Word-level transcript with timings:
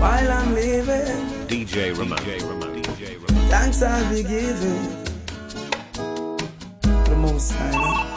while 0.00 0.32
I'm 0.32 0.54
living. 0.54 1.46
DJ 1.46 1.96
Ramon. 1.96 2.18
Thanks 3.50 3.82
I'll 3.82 4.10
be 4.10 4.22
giving. 4.22 4.86
The 6.82 7.16
most 7.16 7.52
high. 7.52 8.16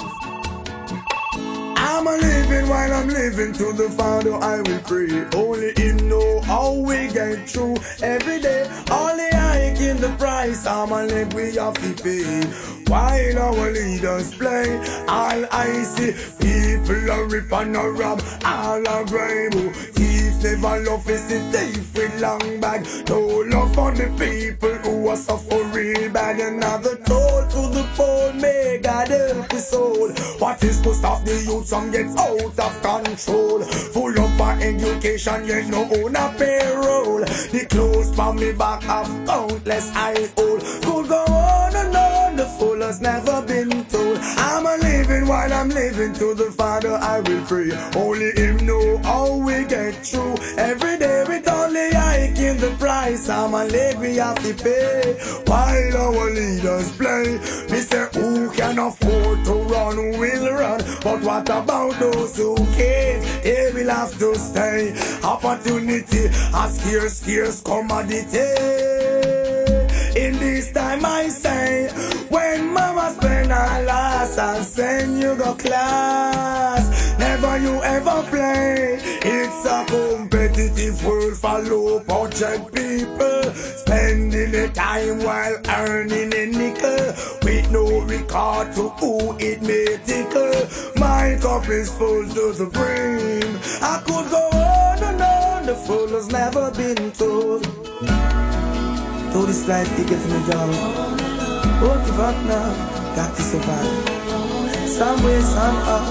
I'm 1.76 2.08
a 2.08 2.12
living 2.12 2.70
while 2.70 2.94
I'm 2.94 3.10
living 3.10 3.54
to 3.54 3.74
the 3.74 3.90
Father 3.90 4.34
I 4.36 4.62
will 4.62 4.80
pray. 4.80 5.26
Only 5.36 5.74
Him 5.76 6.08
know 6.08 6.40
how 6.42 6.74
we 6.74 7.08
get 7.12 7.50
through 7.50 7.76
every 8.02 8.40
day. 8.40 8.64
Only 8.90 9.30
I 9.34 9.76
in 9.90 9.98
the 10.00 10.16
price. 10.18 10.66
I'm 10.66 10.92
a 10.92 11.06
live 11.06 11.34
we 11.34 11.56
have 11.56 11.74
to 11.74 12.04
pay. 12.04 12.44
While 12.88 13.40
our 13.40 13.72
leaders 13.72 14.34
play, 14.36 14.78
all 15.08 15.46
I 15.52 15.84
see 15.84 16.14
people 16.40 17.12
are 17.12 17.26
rip 17.26 17.52
and 17.52 17.76
a 17.76 17.90
rob, 17.90 18.22
all 18.46 18.88
are 18.88 19.06
grave. 19.06 20.13
Never 20.44 20.78
love 20.84 21.10
is 21.10 21.32
a 21.32 21.40
thief 21.52 21.96
with 21.96 22.20
long 22.20 22.60
bag. 22.60 22.86
No 23.08 23.20
love 23.22 23.74
for 23.74 23.94
the 23.94 24.08
people 24.20 24.76
who 24.84 25.08
are 25.08 25.16
suffering 25.16 26.12
bad. 26.12 26.38
Another 26.38 26.98
toll 26.98 27.48
to 27.48 27.62
the 27.74 27.88
poor, 27.96 28.34
may 28.34 28.78
God 28.84 29.08
help 29.08 29.50
his 29.54 29.66
soul. 29.70 30.10
What 30.40 30.62
is 30.62 30.82
to 30.82 30.94
stop 30.96 31.24
the 31.24 31.32
youth 31.48 31.70
from 31.70 31.92
get 31.92 32.08
out 32.20 32.60
of 32.60 32.82
control? 32.82 33.64
Full 33.64 34.20
up 34.20 34.32
for 34.38 34.52
education, 34.62 35.46
yet 35.46 35.68
no 35.68 35.84
own 35.84 36.16
a 36.18 36.36
payroll. 36.38 37.20
The 37.20 37.66
clothes 37.70 38.14
from 38.14 38.36
me 38.36 38.52
back 38.52 38.84
have 38.84 39.08
countless 39.26 39.92
I 39.96 40.30
old. 40.36 40.60
Could 40.60 41.08
go 41.08 41.24
on 41.24 41.72
the 41.72 41.83
has 42.94 43.02
never 43.02 43.42
been 43.42 43.86
told. 43.86 44.20
I'm 44.38 44.66
a 44.66 44.78
living 44.78 45.28
while 45.28 45.52
I'm 45.52 45.70
living 45.70 46.14
to 46.14 46.36
the 46.36 46.52
Father 46.52 46.94
I 46.94 47.22
will 47.22 47.44
pray. 47.46 47.72
Only 47.96 48.32
Him 48.36 48.58
know 48.68 48.98
how 49.00 49.38
we 49.38 49.66
get 49.66 49.94
through. 50.06 50.36
Every 50.58 50.98
day 51.00 51.24
with 51.28 51.48
only 51.48 51.90
I 51.96 52.32
in 52.38 52.58
the 52.58 52.76
price. 52.78 53.30
I'm 53.30 53.54
a 53.56 53.66
leg 53.66 53.98
we 53.98 54.18
have 54.18 54.38
to 54.44 54.54
pay. 54.54 55.14
While 55.48 55.98
our 55.98 56.30
leaders 56.30 56.92
play, 56.98 57.40
me 57.72 57.80
say 57.80 58.08
who 58.14 58.52
can 58.52 58.78
afford 58.78 59.44
to 59.46 59.54
run 59.74 59.98
will 60.20 60.54
run. 60.54 60.82
But 61.04 61.22
what 61.24 61.50
about 61.50 62.00
those 62.00 62.38
who 62.38 62.56
can't? 62.78 63.24
They 63.44 63.72
will 63.74 63.90
have 63.90 64.16
to 64.20 64.36
stay. 64.36 64.94
Opportunity, 65.24 66.26
a 66.28 66.70
scarce, 66.70 67.22
scarce 67.22 67.62
commodity. 67.62 69.63
In 70.16 70.38
this 70.38 70.72
time 70.72 71.04
I 71.04 71.28
say, 71.28 71.90
when 72.30 72.72
mama 72.72 73.16
spend 73.20 73.52
her 73.52 73.84
last, 73.84 74.38
I 74.38 74.62
send 74.62 75.20
you 75.20 75.36
go 75.36 75.56
class. 75.56 77.18
Never 77.18 77.58
you 77.58 77.82
ever 77.82 78.22
play. 78.30 79.00
It's 79.24 79.66
a 79.66 79.84
competitive 79.88 81.04
world 81.04 81.36
for 81.38 81.58
low 81.60 82.00
budget 82.02 82.72
people. 82.72 83.54
Spending 83.54 84.52
the 84.52 84.70
time 84.76 85.24
while 85.24 85.58
earning 85.68 86.32
a 86.32 86.46
nickel. 86.46 87.14
With 87.42 87.72
no 87.72 88.02
regard 88.02 88.72
to 88.76 88.90
who 88.90 89.36
it 89.40 89.64
may 89.64 89.98
tickle. 90.06 90.68
My 90.96 91.40
cup 91.42 91.68
is 91.70 91.90
full 91.90 92.28
to 92.28 92.54
the 92.54 92.70
brim. 92.72 93.58
I 93.82 93.98
could 94.06 94.30
go 94.30 94.50
on 94.54 95.04
and 95.04 95.22
on. 95.22 95.66
The 95.66 95.76
fool 95.76 96.10
has 96.10 96.28
never 96.30 96.70
been 96.70 97.12
told. 97.14 97.66
Through 99.34 99.48
this 99.48 99.68
life, 99.68 99.90
they 99.98 100.06
get 100.06 100.24
me 100.30 100.40
down. 100.48 100.70
Won't 101.82 102.06
give 102.06 102.20
up 102.20 102.36
now. 102.46 103.16
Got 103.16 103.36
to 103.36 103.42
survive. 103.42 104.10
Some 104.88 105.24
way, 105.24 105.42
somehow. 105.42 106.06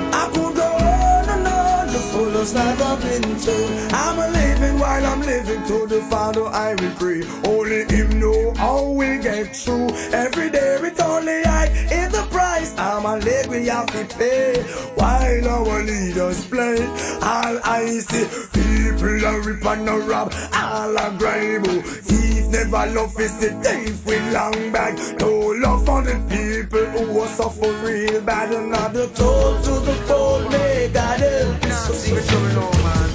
I 0.00 0.30
could 0.32 0.56
go 0.56 0.64
on 0.64 1.28
and 1.28 1.46
on, 1.46 1.86
the 1.88 1.98
fool 2.10 2.30
has 2.30 2.54
never 2.54 2.96
been 3.04 3.38
told. 3.38 3.70
I'm 3.92 4.18
a 4.18 4.28
living 4.32 4.78
while 4.78 5.04
I'm 5.04 5.20
living 5.20 5.62
to 5.66 5.86
the 5.86 6.00
Father 6.08 6.46
I 6.46 6.74
will 6.76 6.94
pray. 6.96 7.22
Only 7.46 7.84
Him 7.94 8.18
know 8.18 8.54
how 8.56 8.82
we 8.82 9.18
get 9.18 9.54
through. 9.54 9.90
Every 10.10 10.48
day 10.48 10.78
with 10.80 10.98
only 11.02 11.43
I'm 12.76 13.04
a 13.04 13.16
leg 13.24 13.48
we 13.48 13.66
have 13.66 13.86
to 13.86 14.16
pay. 14.16 14.62
While 14.96 15.48
our 15.48 15.82
leaders 15.82 16.44
play, 16.46 16.84
all 17.22 17.58
I 17.64 17.98
see 18.00 18.26
people 18.52 19.26
are 19.26 19.40
rip 19.40 19.64
and 19.64 19.88
a 19.88 19.98
rob, 19.98 20.32
all 20.52 20.98
are 20.98 21.12
grave. 21.16 21.64
Thief 21.64 22.46
never 22.48 22.86
love 22.92 23.18
is 23.20 23.38
the 23.38 23.50
thief 23.62 24.04
with 24.06 24.32
long 24.32 24.72
bag. 24.72 24.98
No 25.20 25.30
love 25.64 25.84
for 25.86 26.02
the 26.02 26.14
people 26.28 26.84
who 26.86 27.20
are 27.20 27.28
suffering 27.28 27.82
real 27.82 28.20
bad. 28.22 28.52
Another 28.52 29.06
toll 29.08 29.60
to 29.62 29.70
the 29.80 29.94
poor, 30.06 30.50
may 30.50 30.90
God 30.92 31.20
help 31.20 31.64
us. 31.64 31.86
So 31.86 31.92
see 31.92 32.28
trouble 32.28 32.48
now, 32.48 32.70
man. 32.84 33.10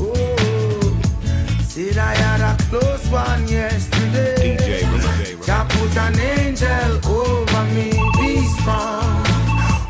Oh, 0.00 1.00
said 1.68 1.98
I 1.98 2.14
had 2.14 2.40
a 2.40 2.56
close 2.64 3.08
one 3.10 3.48
yesterday. 3.48 4.56
DJ 4.56 4.82
Ramon. 4.82 5.28
Jah 5.48 5.66
put 5.70 5.96
an 5.96 6.20
angel 6.20 7.00
over 7.58 7.74
me, 7.74 7.90
be 8.18 8.40
strong. 8.46 9.26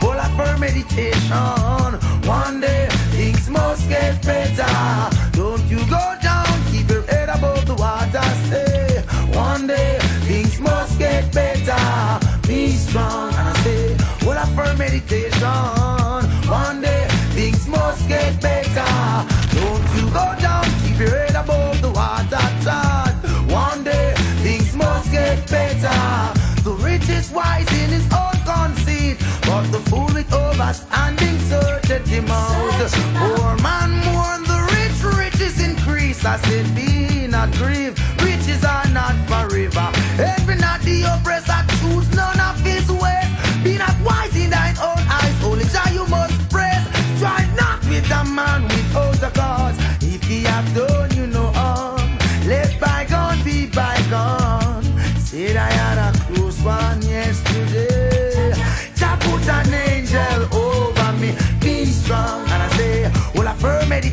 All 0.03 0.19
of 0.19 0.33
her 0.41 0.57
meditation. 0.59 1.93
One 2.27 2.61
day 2.61 2.89
things 3.13 3.49
must 3.49 3.89
get 3.89 4.23
better. 4.23 5.11
Don't 5.33 5.65
you 5.65 5.79
go 5.87 6.05
down, 6.23 6.47
keep 6.71 6.89
your 6.91 7.03
head 7.03 7.29
above 7.29 7.67
the 7.67 7.75
water. 7.75 8.23
Say, 8.51 9.03
one 9.33 9.67
day 9.67 9.99
things 10.27 10.61
must 10.61 10.99
get 10.99 11.33
better. 11.33 11.85
Be 12.47 12.71
strong. 12.71 13.33
And 13.35 13.49
I 13.49 13.55
say, 13.65 13.97
all 14.27 14.39
of 14.39 14.55
her 14.55 14.77
meditation. 14.77 16.21
One 16.49 16.81
day 16.81 17.07
things 17.37 17.67
must 17.69 18.09
get 18.09 18.41
better. 18.41 18.93
Don't 19.59 19.87
you 19.97 20.05
go 20.21 20.27
down, 20.41 20.65
keep 20.83 20.99
your 20.99 21.11
head 21.11 21.35
above 21.35 21.78
The 26.99 27.05
rich 27.05 27.19
is 27.19 27.31
wise 27.31 27.71
in 27.73 27.91
his 27.91 28.07
own 28.13 28.35
conceit, 28.45 29.19
but 29.43 29.63
the 29.71 29.79
fool 29.89 30.07
with 30.15 30.29
overstanding 30.31 31.39
searcheth 31.49 32.07
him 32.09 32.27
out. 32.29 32.91
Poor 33.15 33.57
man 33.63 33.91
mourn 34.05 34.43
the 34.45 34.61
rich, 34.75 35.17
riches 35.17 35.61
increase. 35.61 36.25
I 36.25 36.39
said, 36.39 36.75
be 36.75 37.27
not 37.27 37.53
grieved, 37.53 38.01
riches 38.23 38.65
are 38.65 38.89
not 38.89 39.15
forever. 39.29 39.91
Every 40.19 40.57
not 40.57 40.81
the 40.81 41.03
oppressor, 41.03 41.63
choose 41.81 42.09
none 42.15 42.41
of 42.41 42.61
his 42.61 42.91
ways. 42.91 43.31
Be 43.63 43.79
not 43.79 43.95
wise 44.03 44.35
in 44.37 44.51
thine 44.51 44.77
own 44.79 44.99
eyes, 45.09 45.45
only 45.45 45.65
Jah 45.67 45.91
you 45.93 46.07
must 46.07 46.37
praise. 46.51 46.85
Strive 47.17 47.55
not 47.57 47.81
with 47.85 48.11
a 48.11 48.25
man 48.25 48.63
without 48.65 49.23
a 49.23 49.31
cause. 49.31 49.48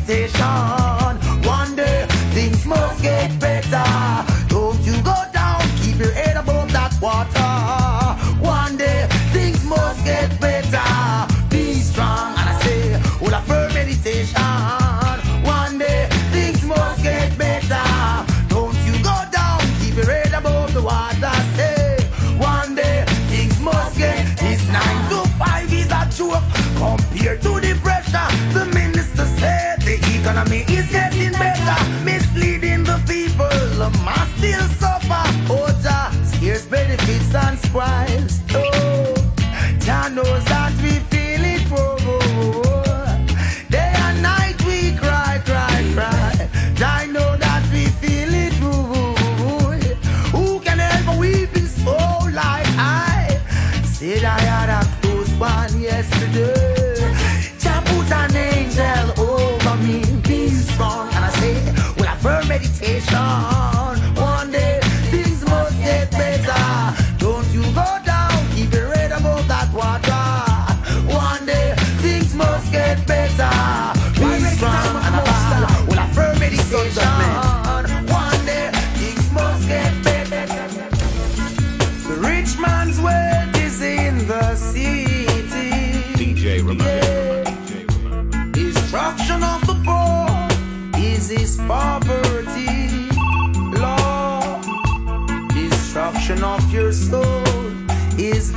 Firm 0.06 0.75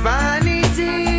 vanity. 0.02 1.09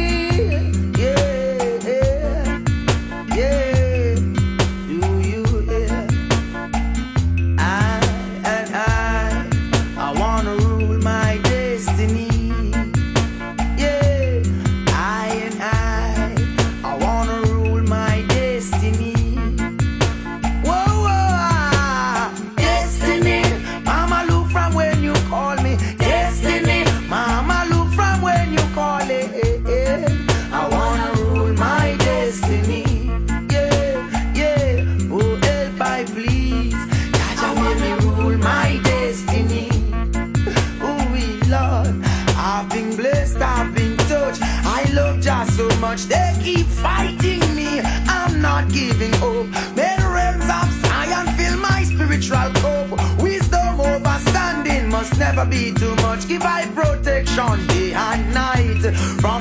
Never 55.45 55.49
be 55.49 55.71
too 55.73 55.95
much. 55.97 56.27
Give 56.27 56.41
I 56.43 56.65
protection 56.67 57.67
day 57.67 57.93
and 57.93 58.33
night 58.33 58.95
from 59.21 59.40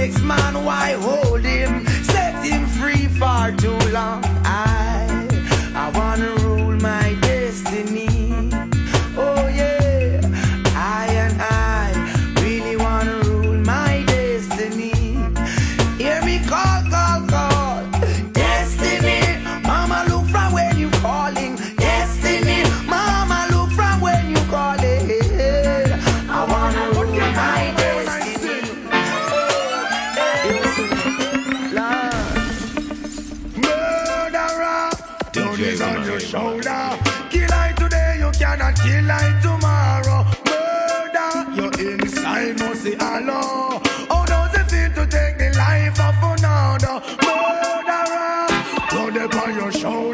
next 0.00 0.22
man. 0.22 0.64
Why 0.64 0.92
hold 0.92 1.44
him? 1.44 1.86
Set 2.04 2.34
him 2.42 2.64
free 2.78 3.06
for 3.20 3.52
too 3.62 3.79
your 49.52 49.72
shoulder. 49.72 50.09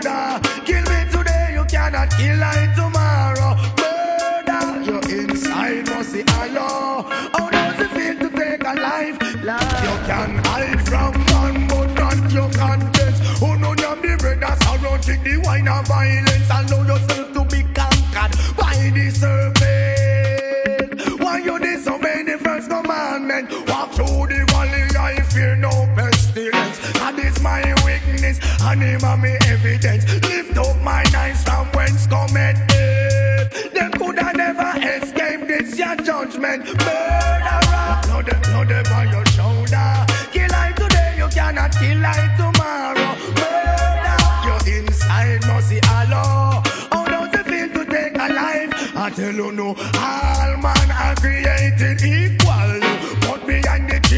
And 28.67 28.83
him 28.83 29.21
me 29.21 29.37
evidence. 29.47 30.05
Lift 30.29 30.59
up 30.59 30.77
my 30.83 31.05
eyes 31.17 31.43
from 31.45 31.67
whence 31.73 32.07
cometh 32.07 32.59
it 32.71 33.73
Them 33.75 33.93
could 33.93 34.19
have 34.19 34.37
never 34.37 34.73
escape 34.79 35.47
this 35.47 35.79
your 35.79 35.97
judgment. 35.97 36.65
Murderer, 36.67 38.01
blood, 38.07 38.29
blood 38.43 38.89
on 38.93 39.11
your 39.11 39.27
shoulder. 39.27 40.07
Kill 40.33 40.53
I 40.53 40.73
today, 40.77 41.15
you 41.19 41.29
cannot 41.29 41.73
kill 41.73 42.05
I 42.05 42.23
tomorrow. 42.37 43.13
Murder, 43.41 44.19
your 44.47 44.79
inside 44.79 45.47
must 45.47 45.69
see 45.69 45.81
Allah 45.91 46.63
alive. 48.31 48.71
I 48.97 49.11
tell 49.11 49.35
you 49.35 49.53
no, 49.53 49.69
all 49.69 50.57
man 50.57 50.91
are 50.91 51.15
created 51.17 52.03
equal. 52.03 52.86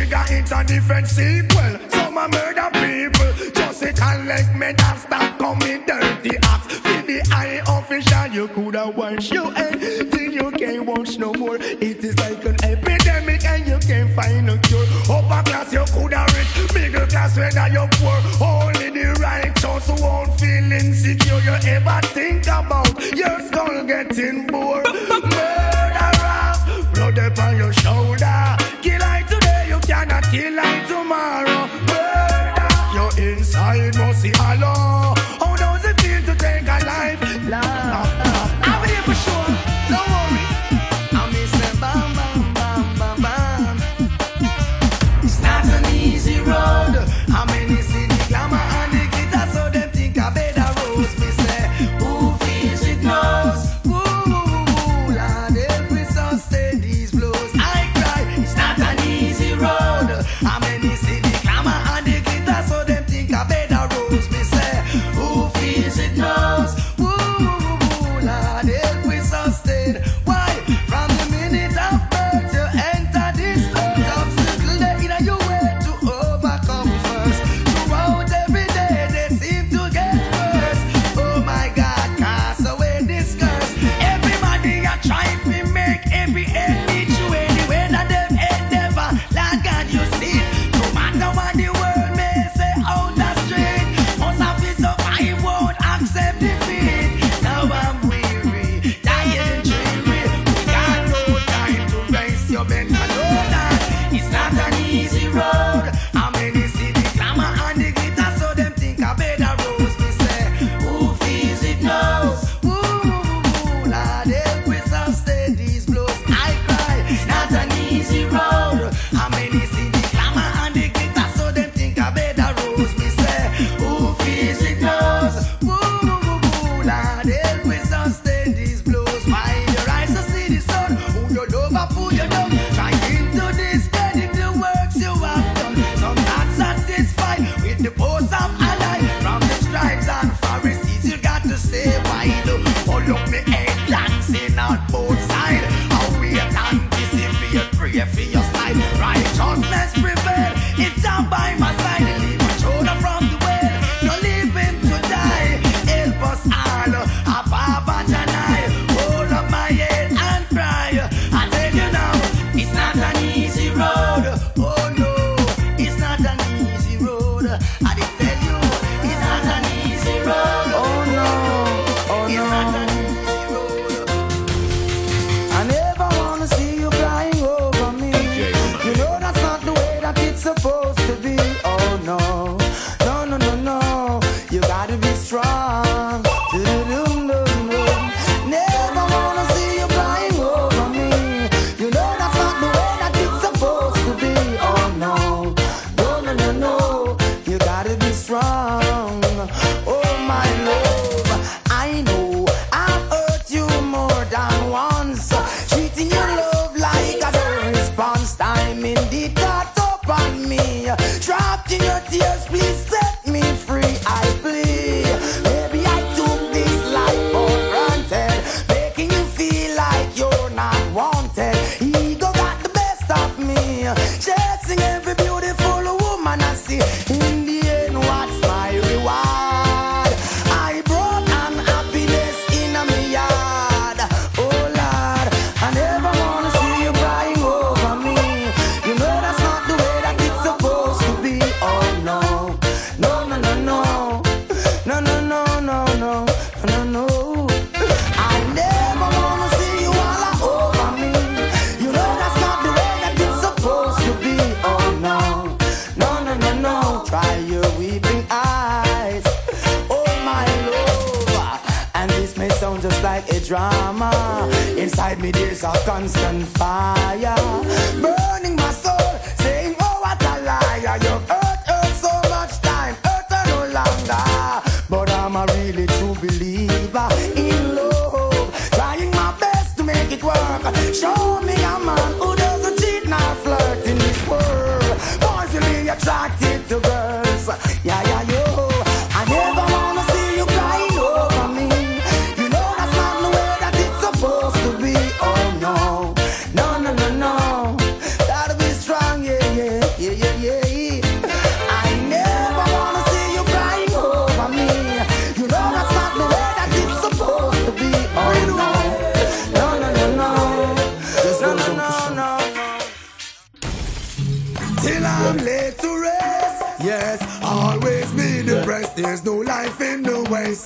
Trigger, 0.09 0.25
it's 0.31 0.53
a 0.53 0.65
different 0.65 1.07
sequel. 1.07 1.79
Some 1.91 2.17
are 2.17 2.29
murder 2.29 2.71
people, 2.73 3.53
just 3.53 3.83
to 3.83 3.93
collect 3.93 4.55
me 4.55 4.73
that 4.73 4.97
stop 4.99 5.38
coming 5.38 5.85
dirty 5.85 6.37
acts. 6.45 6.79
For 6.79 7.03
the 7.05 7.21
eye 7.31 7.61
official, 7.69 8.27
you 8.33 8.49
could 8.49 8.75
have 8.75 8.97
washed 8.97 9.33
your 9.33 9.53
head 9.53 9.79
till 10.11 10.33
you 10.33 10.50
can't 10.53 10.87
wash 10.87 11.19
no 11.19 11.35
more. 11.35 11.57
It 11.61 12.03
is 12.05 12.19
like 12.19 12.43
an 12.47 12.57
epidemic 12.65 13.45
and 13.45 13.67
you 13.67 13.79
can't 13.87 14.11
find 14.15 14.49
a 14.49 14.57
cure. 14.59 14.87
Upper 15.11 15.50
class, 15.50 15.73
you 15.75 15.85
could 15.93 16.15
have 16.15 16.33
rich. 16.35 16.73
Middle 16.73 17.07
class, 17.07 17.37
whether 17.37 17.69
you're 17.69 17.88
poor. 18.00 18.19
Only 18.41 18.88
the 18.91 19.12
righteous 19.21 19.88
won't 20.00 20.41
feel 20.41 20.73
insecure. 20.73 21.41
You 21.41 21.57
ever 21.69 22.00
think 22.09 22.47
about 22.47 22.97
your 23.15 23.41
skull 23.41 23.85
getting 23.85 24.47
bored? 24.47 24.87
Murderer, 25.35 26.55
blood 26.95 27.19
upon 27.19 27.57
your 27.59 27.73
shoulder. 27.75 28.17
Kill 30.38 30.61
I 30.61 30.75
tomorrow. 30.87 31.62
Murder, 31.90 32.71
your 32.97 33.11
inside 33.28 33.97
must 33.99 34.23
see 34.23 34.33
Allah. 34.38 35.14
How 35.40 35.57
does 35.57 35.85
it 35.85 36.00
feel 36.00 36.23
to 36.28 36.35
take 36.45 36.68
a 36.76 36.78
life? 36.87 37.23
Love. 37.49 38.08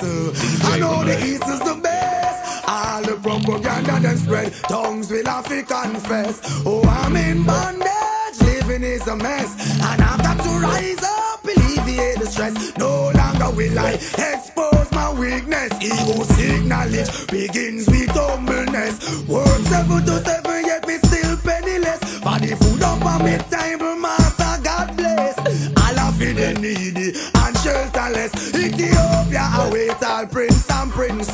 I 0.05 0.79
know 0.79 1.05
the 1.05 1.17
East 1.25 1.47
is 1.47 1.61
the 1.61 1.79
best. 1.81 2.69
All 2.69 3.03
the 3.03 3.17
propaganda 3.23 4.01
then 4.01 4.17
spread. 4.17 4.53
Tongues 4.69 5.11
will 5.11 5.25
have 5.27 5.49
to 5.49 5.63
confess. 5.63 6.41
Oh, 6.67 6.83
I'm 6.83 7.17
in 7.17 7.45
bondage. 7.45 8.41
Living 8.41 8.83
is 8.83 9.07
a 9.07 9.17
mess. 9.17 9.51
And 9.81 10.03
I've 10.03 10.23
got 10.23 10.43
to 10.43 10.51
rise 10.59 11.03
up, 11.03 11.45
alleviate 11.45 12.19
the 12.19 12.27
stress. 12.27 12.77
No 12.79 13.13
longer 13.15 13.51
will 13.57 13.79
I 13.79 13.93
expose 13.93 14.91
my 14.93 15.13
weakness. 15.13 15.73
Ego 15.81 16.25
knowledge 16.67 17.27
begins 17.29 17.87
with 17.89 18.11
humbleness. 18.11 19.27
Work 19.29 19.61
seven 19.71 20.05
to 20.05 20.19
seven, 20.25 20.42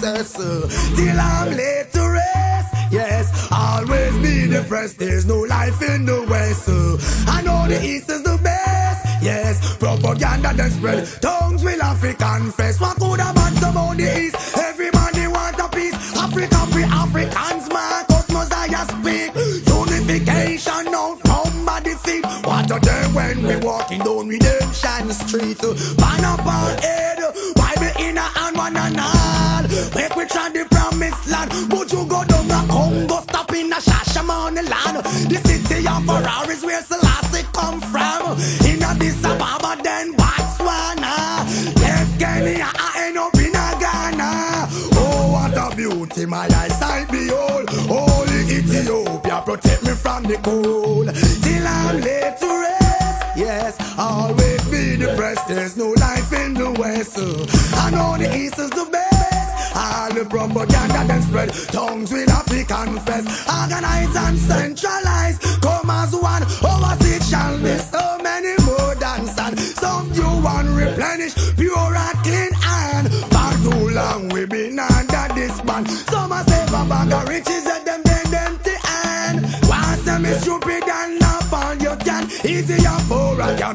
princess. 0.00 0.38
uh, 0.38 0.68
Till 0.96 1.20
I'm 1.20 1.56
laid 1.56 1.92
to 1.92 2.00
rest. 2.08 2.74
Yes, 2.90 3.48
always 3.52 4.14
be 4.18 4.48
depressed. 4.48 4.98
There's 4.98 5.26
no 5.26 5.40
life 5.40 5.80
in 5.82 6.06
the 6.06 6.22
West. 6.28 6.68
uh, 6.68 7.30
I 7.30 7.42
know 7.42 7.66
the 7.68 7.82
East 7.84 8.10
is 8.10 8.22
the 8.22 8.38
best. 8.42 9.22
Yes, 9.22 9.76
propaganda 9.76 10.52
then 10.54 10.70
spread. 10.70 11.06
Tongues 11.20 11.62
will 11.64 11.80
have 11.80 12.00
to 12.00 12.14
confess. 12.14 12.80
What 12.80 12.96
could 12.96 13.20
have 13.20 13.37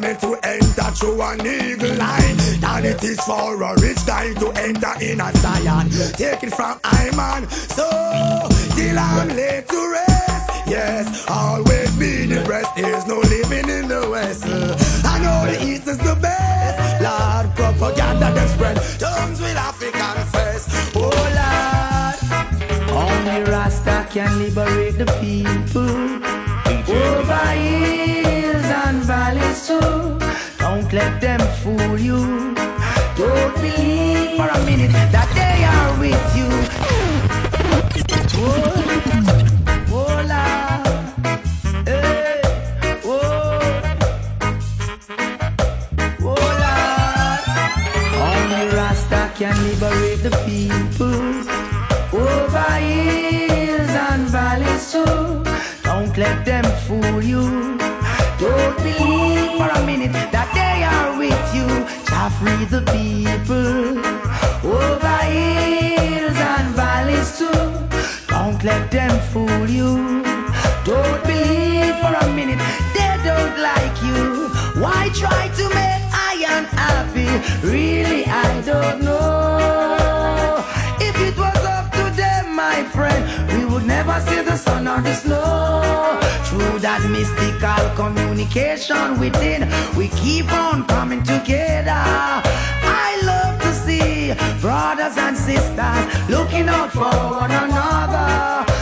camel 0.03 0.19
to 0.19 0.47
enter 0.47 0.91
through 0.91 1.21
an 1.21 1.41
eagle 1.45 1.95
line 1.95 2.37
than 2.59 2.85
it 2.85 3.03
is 3.03 3.19
for 3.21 3.61
a 3.61 3.81
rich 3.81 4.05
guy 4.05 4.33
to 4.33 4.51
enter 4.51 4.93
in 5.01 5.21
a 5.21 5.31
Zion. 5.37 5.89
Take 6.13 6.43
it 6.43 6.53
from 6.53 6.79
Iman. 6.83 7.49
So 7.49 7.87
till 8.75 8.99
I'm 8.99 9.29
laid 9.29 9.67
to 9.69 9.91
rest. 9.91 10.67
Yes, 10.67 11.25
always 11.29 11.95
be 11.97 12.27
depressed. 12.27 12.75
There's 12.75 13.05
no 13.05 13.19
living 13.19 13.69
in 13.69 13.87
the 13.87 14.09
West. 14.09 14.45
I 15.05 15.19
know 15.19 15.51
the 15.51 15.63
East 15.65 15.87
is 15.87 15.97
the 15.97 16.15
best. 16.21 17.01
Lord, 17.01 17.55
propaganda 17.55 18.33
them 18.33 18.47
spread. 18.47 18.77
Will 19.39 19.55
have 19.55 19.79
to 19.79 19.91
confess. 19.91 20.95
Oh 20.95 21.09
Lord, 21.39 22.17
only 22.91 23.51
Rasta 23.51 24.07
can 24.09 24.39
liberate 24.39 24.97
the 24.97 25.05
people. 25.19 26.12
Really, 77.63 78.25
I 78.25 78.61
don't 78.61 79.01
know. 79.01 80.63
If 80.99 81.15
it 81.19 81.37
was 81.37 81.63
up 81.77 81.91
to 81.91 82.03
them, 82.15 82.55
my 82.55 82.83
friend, 82.95 83.21
we 83.53 83.65
would 83.65 83.85
never 83.85 84.19
see 84.27 84.41
the 84.41 84.57
sun 84.57 84.87
or 84.87 85.01
the 85.01 85.15
snow. 85.15 86.19
Through 86.45 86.79
that 86.79 87.01
mystical 87.09 87.83
communication 87.95 89.19
within, 89.19 89.61
we 89.97 90.09
keep 90.09 90.51
on 90.53 90.85
coming 90.85 91.23
together. 91.23 91.91
I 91.91 93.19
love 93.23 93.59
to 93.61 93.73
see 93.73 94.33
brothers 94.61 95.17
and 95.17 95.35
sisters 95.35 96.29
looking 96.29 96.69
out 96.69 96.91
for 96.91 97.13
one 97.41 97.51
another. 97.51 98.72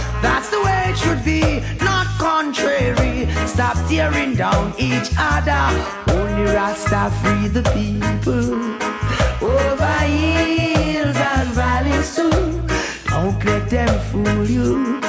Tearing 3.91 4.35
down 4.35 4.73
each 4.77 5.09
other. 5.17 5.63
Only 6.15 6.45
Rasta 6.55 7.11
free 7.19 7.49
the 7.49 7.63
people. 7.75 8.47
Over 9.45 9.97
hills 10.07 11.17
and 11.31 11.49
valleys 11.59 12.15
too. 12.15 12.31
Don't 13.09 13.43
let 13.43 13.69
them 13.69 13.93
fool 14.09 14.45
you. 14.45 15.01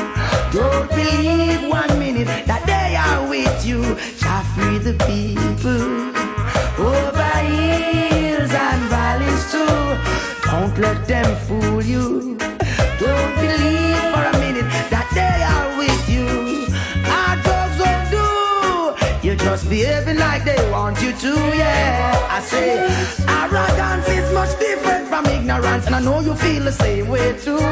Don't 0.50 0.88
believe 0.90 1.62
one 1.70 1.96
minute 1.96 2.26
that 2.50 2.62
they 2.66 2.96
are 2.96 3.22
with 3.28 3.64
you. 3.64 3.80
Shall 4.20 4.42
free 4.54 4.78
the 4.78 4.94
people. 5.06 5.84
Over 6.84 7.34
hills 7.54 8.52
and 8.66 8.82
valleys 8.90 9.42
too. 9.52 9.76
Don't 10.50 10.76
let 10.78 11.06
them 11.06 11.30
fool 11.46 11.80
you. 11.84 12.31
behaving 19.72 20.18
like 20.18 20.44
they 20.44 20.60
want 20.70 21.00
you 21.00 21.12
to, 21.24 21.32
yeah. 21.56 22.36
I 22.36 22.40
say, 22.42 22.68
arrogance 23.40 24.06
is 24.18 24.26
much 24.34 24.52
different 24.58 25.08
from 25.08 25.24
ignorance, 25.24 25.86
and 25.86 25.94
I 25.94 26.00
know 26.00 26.20
you 26.20 26.34
feel 26.34 26.62
the 26.64 26.76
same 26.86 27.08
way 27.08 27.28
too. 27.44 27.64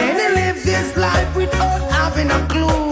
Many 0.00 0.26
live 0.38 0.58
this 0.64 0.96
life 0.96 1.30
without 1.34 1.82
having 1.90 2.30
a 2.30 2.40
clue. 2.46 2.86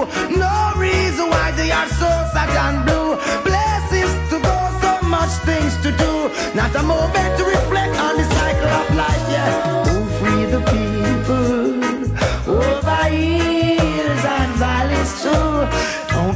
No 0.44 0.54
reason 0.76 1.30
why 1.30 1.52
they 1.52 1.70
are 1.70 1.90
so 2.02 2.10
sad 2.34 2.50
and 2.64 2.78
blue. 2.86 3.10
Places 3.48 4.10
to 4.30 4.36
go, 4.48 4.56
so 4.82 4.92
much 5.16 5.32
things 5.48 5.72
to 5.84 5.90
do. 6.04 6.12
Not 6.58 6.74
a 6.74 6.82
moment 6.82 7.30
to 7.38 7.44
reflect 7.44 7.94
on 8.06 8.16
the 8.16 8.26
cycle 8.34 8.72
of 8.80 8.96
life, 8.96 9.24
yeah. 9.36 9.81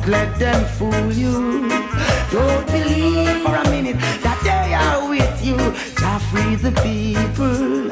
let 0.09 0.39
them 0.39 0.65
fool 0.77 1.13
you. 1.13 1.69
Don't 2.31 2.67
believe 2.67 3.43
for 3.43 3.55
a 3.55 3.71
minute 3.71 3.99
that 4.23 4.39
they 4.43 4.75
are 4.75 5.09
with 5.09 5.45
you. 5.45 5.57
Jah 5.99 6.19
free 6.31 6.55
the 6.55 6.73
people 6.83 7.91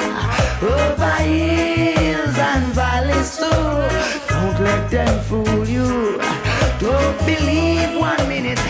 over 0.62 1.16
hills 1.22 2.38
and 2.38 2.66
valleys 2.74 3.36
too. 3.36 3.50
Don't 4.28 4.60
let 4.60 4.90
them 4.90 5.14
fool 5.24 5.68
you. 5.68 6.18
Don't 6.78 7.18
believe 7.26 7.98
one 7.98 8.28
minute 8.28 8.60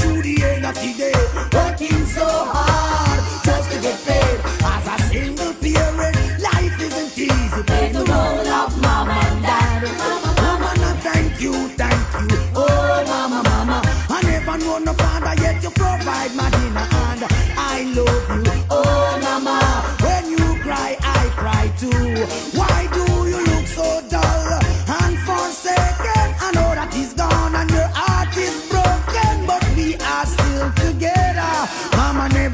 to 0.00 0.22
the 0.22 0.42
end 0.42 0.64
of 0.64 0.74
the 0.76 0.94
day. 0.94 1.19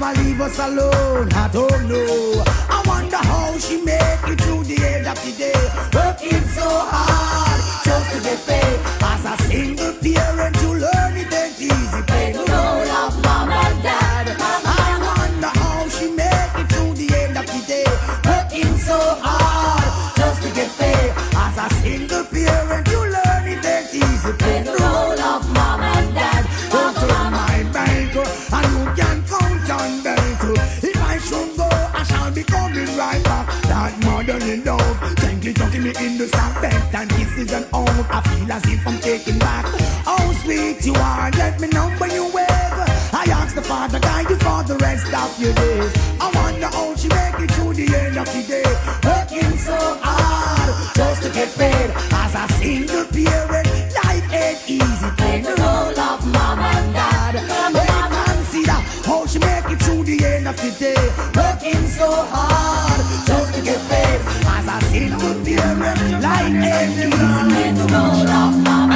never 0.07 0.23
leave 0.23 0.40
us 0.40 0.59
alone. 0.59 1.33
I 1.33 1.49
don't 1.53 1.88
know. 1.88 2.45
I 2.69 2.83
wonder 2.87 3.16
how 3.16 3.57
she 3.59 3.81
made 3.83 4.19
it 4.25 4.40
through 4.40 4.64
the 4.64 4.85
end 4.85 5.07
of 5.07 5.16
the 5.25 5.33
day. 5.33 5.53
Working 5.95 6.47
so 6.49 6.69
hard 6.69 7.61
just 7.85 8.12
to 8.12 8.23
get 8.23 8.47
paid. 8.47 8.79
As 9.03 9.25
a 9.25 9.42
single 9.45 9.92
parent, 9.95 10.57
to 10.57 10.69
learn 10.69 11.16
it 11.16 11.33
ain't 11.33 11.61
easy. 11.61 12.15
Bent 36.61 36.94
and 36.94 37.11
kisses 37.11 37.53
and 37.53 37.66
all. 37.72 37.88
I 38.11 38.20
feel 38.22 38.53
as 38.53 38.64
if 38.66 38.87
I'm 38.87 38.99
taking 39.01 39.38
back. 39.38 39.66
How 40.05 40.33
sweet 40.42 40.85
you 40.87 40.94
are 40.94 41.31
Let 41.33 41.61
me 41.61 41.68
know 41.68 41.88
when 41.99 42.11
you 42.12 42.25
wave 42.33 42.46
I 43.20 43.25
ask 43.31 43.55
the 43.55 43.62
father 43.62 43.99
guide 43.99 44.31
you 44.31 44.37
for 44.37 44.62
the 44.62 44.77
rest 44.77 45.12
of 45.12 45.40
your 45.40 45.53
days. 45.55 45.92
I 46.20 46.31
wonder 46.35 46.66
how 46.66 46.94
she 46.96 47.09
make 47.09 47.40
it 47.40 47.51
through 47.53 47.75
the 47.75 47.87
end 47.94 48.16
of 48.16 48.27
the 48.27 48.42
day. 48.42 48.70
Working 49.05 49.59
so 49.59 49.77
hard 50.01 50.94
Just 50.94 51.22
to 51.25 51.31
get 51.31 51.51
paid. 51.57 51.90
As 52.12 52.35
a 52.35 52.53
single 52.55 53.05
parent 53.07 53.68
Life 54.05 54.33
ain't 54.33 54.70
easy. 54.70 55.11
Play 55.16 55.40
the 55.40 55.55
role. 55.61 55.96
A 65.27 65.45
single 65.45 65.45
parent, 65.45 66.23
life 66.23 66.47
ain't 66.47 66.93
easy. 66.93 67.11
Playing 67.11 67.75
the 67.75 67.87
role 67.93 68.29
of 68.29 68.55
mom. 68.65 68.91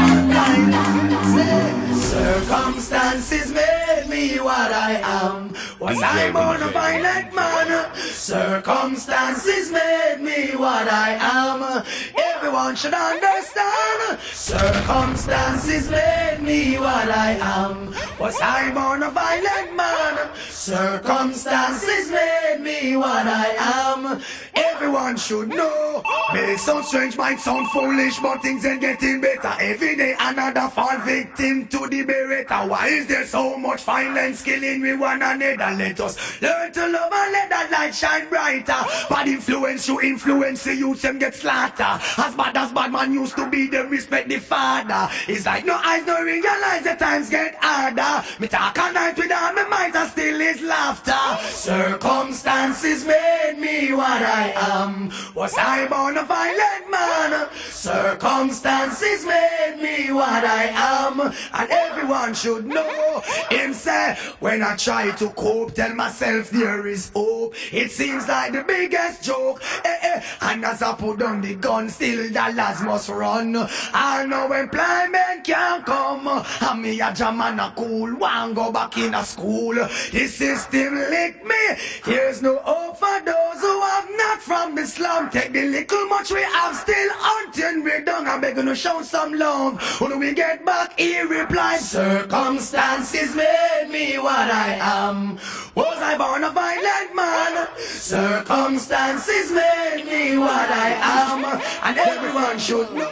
Circumstances 1.95 3.53
made 3.53 4.07
me 4.09 4.38
what 4.38 4.73
I 4.73 5.01
am. 5.03 5.55
Was 5.79 6.03
I 6.03 6.31
born 6.33 6.62
a 6.62 6.69
violent 6.69 7.35
man? 7.35 7.95
Circumstances 7.95 9.71
made 9.71 10.19
me 10.21 10.57
what 10.57 10.88
I 10.88 11.16
am. 11.21 11.85
Everyone 12.16 12.77
should 12.77 12.95
understand. 12.95 14.19
Circumstances 14.33 15.88
made 15.90 16.40
me 16.43 16.79
what 16.79 17.09
I 17.11 17.33
am. 17.40 17.95
Was 18.19 18.40
I 18.40 18.71
born 18.73 19.03
a 19.03 19.11
violent 19.11 19.77
man? 19.77 20.10
Circumstances 20.49 22.11
made 22.11 22.59
me 22.61 22.97
what 22.97 23.27
I 23.27 23.55
am. 23.59 24.21
Everyone 24.55 25.16
should 25.16 25.49
know. 25.49 26.03
May 26.33 26.57
sound 26.57 26.85
strange, 26.85 27.16
might 27.16 27.40
sound 27.40 27.69
foolish, 27.71 28.19
but 28.21 28.43
things 28.43 28.64
ain't 28.64 28.81
getting 28.81 29.21
better. 29.21 29.55
Every 29.61 29.97
day 29.97 30.14
another 30.19 30.69
fall 30.71 30.99
victim 31.01 31.66
to 31.69 31.87
the 31.88 32.05
beretta. 32.05 32.69
Why 32.69 32.88
is 32.88 33.07
there 33.07 33.27
so 33.27 33.57
much 33.57 33.83
violence 33.85 34.43
killing 34.43 34.81
with 34.81 35.01
one 35.01 35.23
another? 35.23 35.77
Let 35.77 36.01
us 36.01 36.40
learn 36.40 36.73
to 36.73 36.88
love 36.88 37.12
and 37.12 37.33
let 37.33 37.51
that 37.51 37.69
light 37.71 37.95
shine 37.95 38.29
brighter. 38.29 38.81
Bad 39.09 39.29
influence 39.29 39.88
you 39.88 40.01
influence 40.01 40.64
the 40.64 40.75
youth 40.75 41.03
them 41.03 41.19
get 41.19 41.35
slaughtered. 41.35 42.01
As 42.19 42.35
bad 42.35 42.57
as 42.57 42.73
bad 42.73 42.93
man 42.93 43.12
used 43.12 43.37
to 43.37 43.49
be, 43.49 43.66
them 43.66 43.90
respect 43.90 44.29
the 44.29 44.38
father. 44.38 45.12
It's 45.29 45.47
like 45.47 45.64
no 45.64 45.75
eyes 45.75 46.07
no 46.07 46.23
realize 46.23 46.85
the 46.85 46.95
times 46.95 47.31
get 47.31 47.57
harder. 47.61 48.27
Me 48.38 48.49
talk 48.49 48.79
all 48.79 48.93
night 48.93 49.16
with 49.16 49.33
all 49.33 49.53
my 49.53 49.64
mind 49.64 49.97
and 49.97 50.11
still 50.20 50.40
is 50.40 50.61
laughter. 50.61 51.46
Circumstances 51.48 53.06
made 53.06 53.56
me 53.59 53.92
what 53.94 54.22
I 54.22 54.52
am. 54.54 55.11
Was 55.35 55.54
I 55.56 55.87
born 55.88 56.18
a 56.18 56.24
violent 56.24 56.90
man? 56.90 57.48
Circumstances 57.70 59.24
made 59.24 59.78
me 59.80 60.12
what 60.12 60.44
I 60.44 60.64
am. 60.98 61.20
And 61.20 61.70
everyone 61.70 62.35
should 62.35 62.66
know. 62.66 63.22
Him 63.50 63.72
say, 63.72 64.18
when 64.40 64.62
I 64.62 64.76
try 64.76 65.11
to 65.12 65.30
cope, 65.30 65.74
tell 65.74 65.94
myself 65.94 66.50
there 66.50 66.87
is 66.87 67.11
hope. 67.14 67.54
It 67.72 67.90
seems 67.90 68.28
like 68.28 68.52
the 68.52 68.62
biggest 68.62 69.22
joke. 69.22 69.62
Eh, 69.85 69.96
eh. 70.02 70.22
And 70.42 70.64
as 70.66 70.83
I 70.83 70.94
put 70.94 71.18
down 71.18 71.40
the 71.40 71.54
gun, 71.54 71.88
still 71.88 72.28
the 72.28 72.52
lads 72.54 72.83
must 72.83 73.09
run. 73.09 73.56
I 73.94 74.26
know 74.26 74.52
employment 74.52 75.44
can't 75.44 75.87
come. 75.87 76.28
And 76.28 76.83
me 76.83 77.00
a 77.00 77.12
jam 77.14 77.40
and 77.40 77.61
a 77.61 77.72
cool. 77.74 78.14
One 78.16 78.52
go 78.52 78.70
back 78.70 78.98
in 78.98 79.14
a 79.14 79.24
school. 79.24 79.76
The 80.11 80.27
system 80.27 80.96
lick 80.96 81.44
me. 81.46 81.77
Here's 82.05 82.42
no 82.42 82.59
hope 82.64 82.96
for 82.96 83.20
those 83.25 83.61
who 83.61 83.79
oh, 83.79 83.90
have 83.94 84.11
not 84.16 84.42
from 84.42 84.75
the 84.75 84.85
slum. 84.85 85.31
Take 85.31 85.53
the 85.53 85.62
little 85.68 86.07
much 86.07 86.33
we 86.33 86.42
have 86.42 86.75
still 86.75 87.11
hunting 87.12 87.85
we 87.85 88.03
down. 88.03 88.27
I'm 88.27 88.40
begging 88.40 88.66
to 88.66 88.75
show 88.75 89.03
some 89.03 89.35
love. 89.35 89.81
When 90.01 90.18
we 90.18 90.35
get 90.35 90.66
back, 90.66 90.99
he 90.99 91.20
replied, 91.20 91.79
Circumstances 91.79 93.37
made 93.37 93.88
me 93.88 94.18
what 94.18 94.51
I 94.51 94.79
am. 94.81 95.37
Was 95.77 95.99
I 96.03 96.18
born 96.18 96.42
a 96.42 96.51
violent 96.51 97.14
man? 97.14 97.68
Circumstances 97.79 99.53
made 99.53 100.07
me 100.07 100.38
what 100.38 100.70
I 100.70 100.90
am. 101.23 101.44
And 101.85 101.99
everyone 101.99 102.59
should 102.59 102.92
know. 102.92 103.11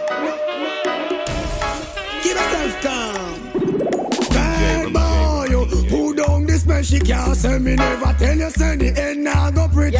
Keep 2.23 2.35
yourself 2.35 2.83
calm. 2.83 3.38
She 6.83 7.01
can't 7.01 7.37
say 7.37 7.59
me 7.59 7.75
never 7.75 8.13
tell 8.19 8.37
you, 8.37 8.51
say 8.51 8.77
the 8.77 9.01
end 9.01 9.25
now 9.25 9.51
go 9.51 9.69
pretty. 9.69 9.99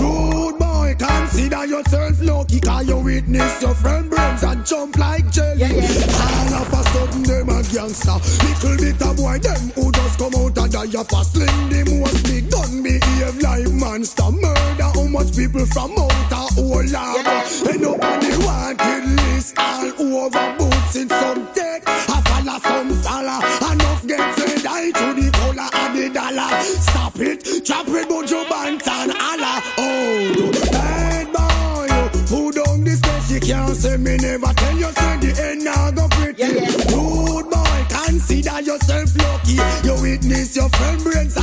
Rude 0.00 0.58
boy, 0.58 0.94
consider 0.98 1.66
yourself 1.66 2.20
lucky, 2.22 2.60
cause 2.60 2.88
you 2.88 2.98
witness 2.98 3.60
your 3.60 3.74
friend 3.74 4.08
brains 4.08 4.42
and 4.42 4.64
jump 4.64 4.96
like 4.96 5.30
jelly. 5.30 5.64
All 5.64 6.54
of 6.54 6.72
a 6.72 6.82
sudden, 6.92 7.22
them 7.24 7.48
a 7.48 7.62
gangster. 7.62 8.18
Little 8.44 8.76
bit 8.76 9.02
of 9.02 9.16
boy, 9.16 9.38
them 9.38 9.70
who 9.74 9.92
just 9.92 10.18
come 10.18 10.34
out 10.34 10.56
and 10.58 10.72
die 10.72 11.00
of 11.00 11.12
a 11.12 11.24
sling. 11.24 11.68
The 11.68 12.00
most 12.00 12.24
big 12.24 12.50
gun 12.50 12.82
behave 12.82 13.38
like 13.42 13.68
monster. 13.72 14.30
Murder 14.30 14.90
how 14.94 15.06
much 15.08 15.36
people 15.36 15.66
from 15.66 15.92
out 15.92 16.32
a 16.32 16.42
whole 16.56 16.84
lot. 16.88 17.26
And 17.68 17.80
nobody 17.82 18.32
wanted 18.44 19.04
list 19.20 19.58
all 19.58 20.24
over 20.24 20.56
boots 20.58 20.96
in 20.96 21.08
some 21.08 21.46
take. 21.54 21.82
A 21.86 22.22
fella, 22.22 22.60
some 22.62 22.94
fella. 23.02 23.36
Enough 23.72 24.06
get 24.06 24.43
Stop 26.64 27.20
it, 27.20 27.64
chop 27.64 27.88
it, 27.88 28.08
Buju 28.08 28.44
Banton, 28.46 29.14
Allah. 29.20 29.62
Oh, 29.78 30.52
bad 30.72 31.26
boy, 31.32 32.34
who 32.34 32.52
down 32.52 32.84
this 32.84 33.00
she 33.28 33.40
can't 33.40 33.76
say 33.76 33.96
me 33.96 34.16
never 34.16 34.52
tell 34.54 34.76
you, 34.76 34.90
say 34.92 35.16
the 35.18 35.42
end 35.42 35.64
now 35.64 35.90
go 35.90 36.06
pretty. 36.10 36.44
Rude 36.94 37.50
boy, 37.50 37.86
consider 37.88 38.60
yourself 38.60 39.16
lucky. 39.16 39.58
You 39.86 40.00
witness 40.00 40.54
your 40.56 40.68
friend 40.70 41.02
brains 41.02 41.33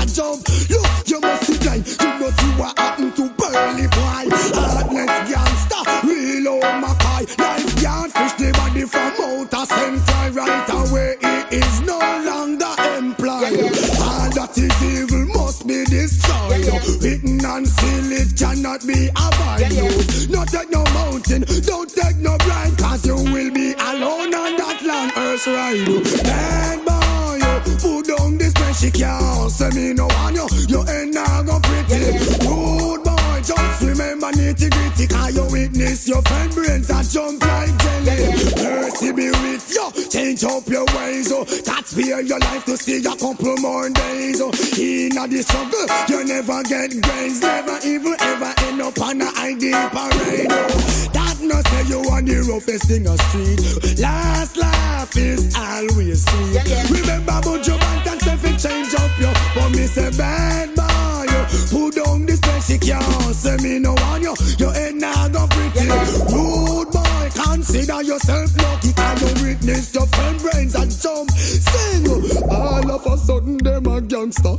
cannot 18.71 18.87
be 18.87 19.09
avoided. 19.15 20.29
No 20.29 20.45
take 20.45 20.71
no 20.71 20.83
mountain, 20.93 21.43
don't 21.65 21.89
take 21.89 22.17
no 22.17 22.37
blind, 22.37 22.77
cause 22.77 23.05
you 23.05 23.15
will 23.15 23.51
be 23.51 23.73
alone 23.73 24.33
on 24.33 24.57
that 24.57 24.81
land 24.85 25.11
earth 25.17 25.47
ride. 25.47 25.85
Bad 26.23 26.85
boy, 26.85 27.39
put 27.81 28.07
down 28.07 28.37
this 28.37 28.53
man, 28.55 28.73
she 28.73 28.91
can't 28.91 29.51
say 29.51 29.69
me 29.71 29.93
no 29.93 30.07
one 30.07 30.35
you. 30.35 30.47
You 30.67 30.83
ain't 30.87 31.13
now 31.13 31.43
go 31.43 31.59
pretty. 31.59 32.17
Rude 32.47 33.03
boy, 33.03 33.41
just 33.43 33.81
remember 33.81 34.31
nitty 34.31 34.69
gritty, 34.71 35.07
cause 35.07 35.35
you 35.35 35.45
witness 35.51 36.07
your 36.07 36.21
friend 36.21 36.53
brains 36.53 36.87
that 36.87 37.07
jump 37.09 37.43
like 37.43 37.75
jelly. 37.77 38.31
Mercy 38.63 39.11
be 39.11 39.29
with 39.31 39.71
you, 39.71 40.09
change 40.09 40.43
up 40.43 40.67
your 40.67 40.85
ways, 40.97 41.31
oh. 41.31 41.43
That's 41.43 41.95
where 41.95 42.21
your 42.21 42.39
life 42.39 42.65
to 42.65 42.77
In 45.21 45.27
a 45.27 45.37
the 45.37 45.43
struggle, 45.43 45.85
you 46.09 46.25
never 46.25 46.63
get 46.63 46.89
grace, 46.99 47.41
never 47.41 47.77
even 47.85 48.15
ever 48.21 48.53
end 48.65 48.81
up 48.81 48.99
on 49.01 49.21
a 49.21 49.29
ID 49.37 49.69
parade. 49.93 50.49
That 51.13 51.37
no 51.41 51.61
say 51.61 51.83
you 51.85 52.01
on 52.09 52.25
the 52.25 52.41
roughest 52.49 52.85
thing 52.89 53.05
a 53.05 53.15
street. 53.29 54.01
Last 54.01 54.57
laugh 54.57 55.15
is 55.15 55.55
always 55.55 56.25
sweet. 56.25 56.65
Remember 56.89 57.37
about 57.37 57.67
your 57.67 57.77
band 57.77 58.07
and 58.07 58.21
self 58.21 58.43
it 58.45 58.57
change 58.57 58.95
up 58.95 59.13
you. 59.19 59.29
But 59.53 59.69
me 59.69 59.85
say 59.85 60.09
bad 60.17 60.73
boy, 60.73 61.29
you 61.29 61.41
put 61.69 62.03
down 62.03 62.25
this 62.25 62.41
she 62.71 62.77
can't 62.77 63.35
say 63.35 63.57
me 63.57 63.79
no 63.79 63.93
one 63.93 64.21
you. 64.21 64.33
Your 64.57 64.71
head 64.73 64.95
now 64.95 65.27
go 65.27 65.45
pretty. 65.47 65.87
Rude 66.31 66.91
boy, 66.91 67.29
consider 67.33 68.01
yourself 68.01 68.55
lucky. 68.57 68.93
Can 68.93 69.17
you 69.19 69.43
witness 69.43 69.93
your 69.93 70.07
friend 70.07 70.39
brains 70.39 70.75
and 70.75 70.91
jump? 70.91 71.29
Sing. 71.31 72.07
All 72.49 72.91
of 72.91 73.05
a 73.05 73.17
sudden 73.17 73.57
them 73.57 73.87
a 73.87 73.99
gangster. 74.01 74.55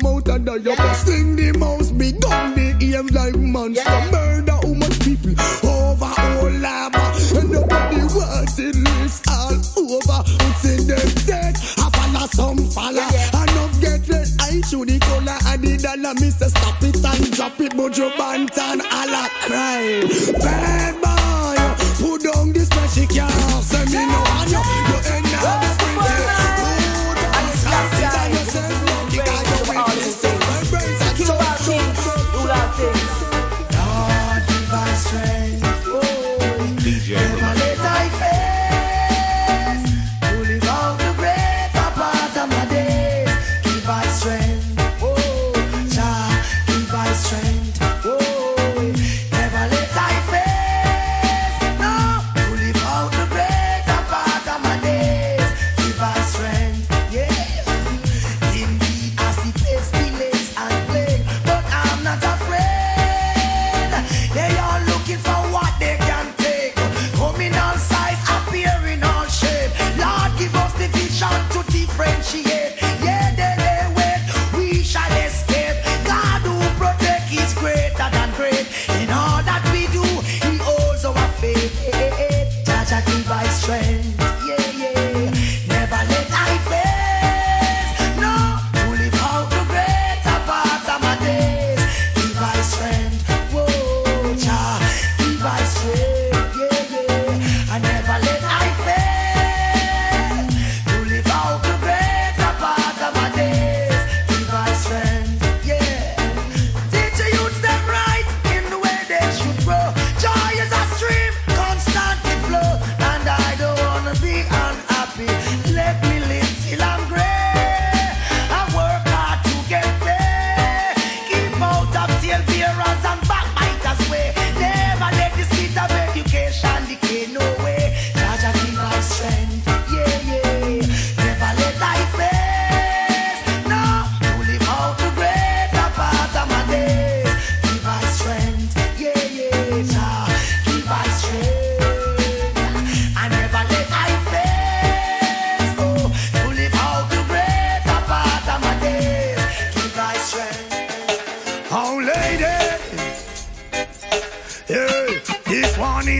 Come 0.00 0.16
out 0.16 0.28
and 0.28 0.46
die. 0.46 0.56
You 0.56 0.76
must 0.76 1.06
sling 1.06 1.36
the 1.36 1.58
mouse 1.58 1.90
big 1.90 2.20
gun 2.20 2.54
the 2.54 2.96
aim 2.96 3.06
like 3.08 3.36
monster. 3.36 4.10
Murder 4.10 4.52
how 4.52 4.74
much 4.74 4.98
people 5.00 5.34
over 5.68 6.12
all 6.18 6.50
lava. 6.50 7.02
And 7.38 7.50
nobody 7.50 8.02
wants 8.14 8.58
it 8.58 8.74
list 8.74 9.28
all 9.28 9.54
over. 9.78 10.20
Who's 10.42 10.64
in 10.64 10.86
them 10.86 11.08
dead? 11.26 11.56
A 11.56 11.86
falla 11.90 12.28
some 12.28 12.58
falla. 12.70 13.06
Enough 13.42 13.80
get 13.80 14.08
red 14.08 14.28
eye 14.40 14.62
to 14.70 14.84
the 14.84 14.98
color 15.00 15.38
of 15.52 15.60
the 15.62 15.76
dollar. 15.82 16.14
Me 16.14 16.30
say 16.30 16.48
stop 16.48 16.82
it 16.82 17.04
and 17.04 17.32
drop 17.32 17.60
it. 17.60 17.76
But 17.76 17.98
you 17.98 18.10
bant 18.16 18.58
and 18.58 18.82
all 18.82 19.14
a 19.14 19.28
cry. 19.46 20.02
Bad 20.40 20.94
boy, 21.02 21.13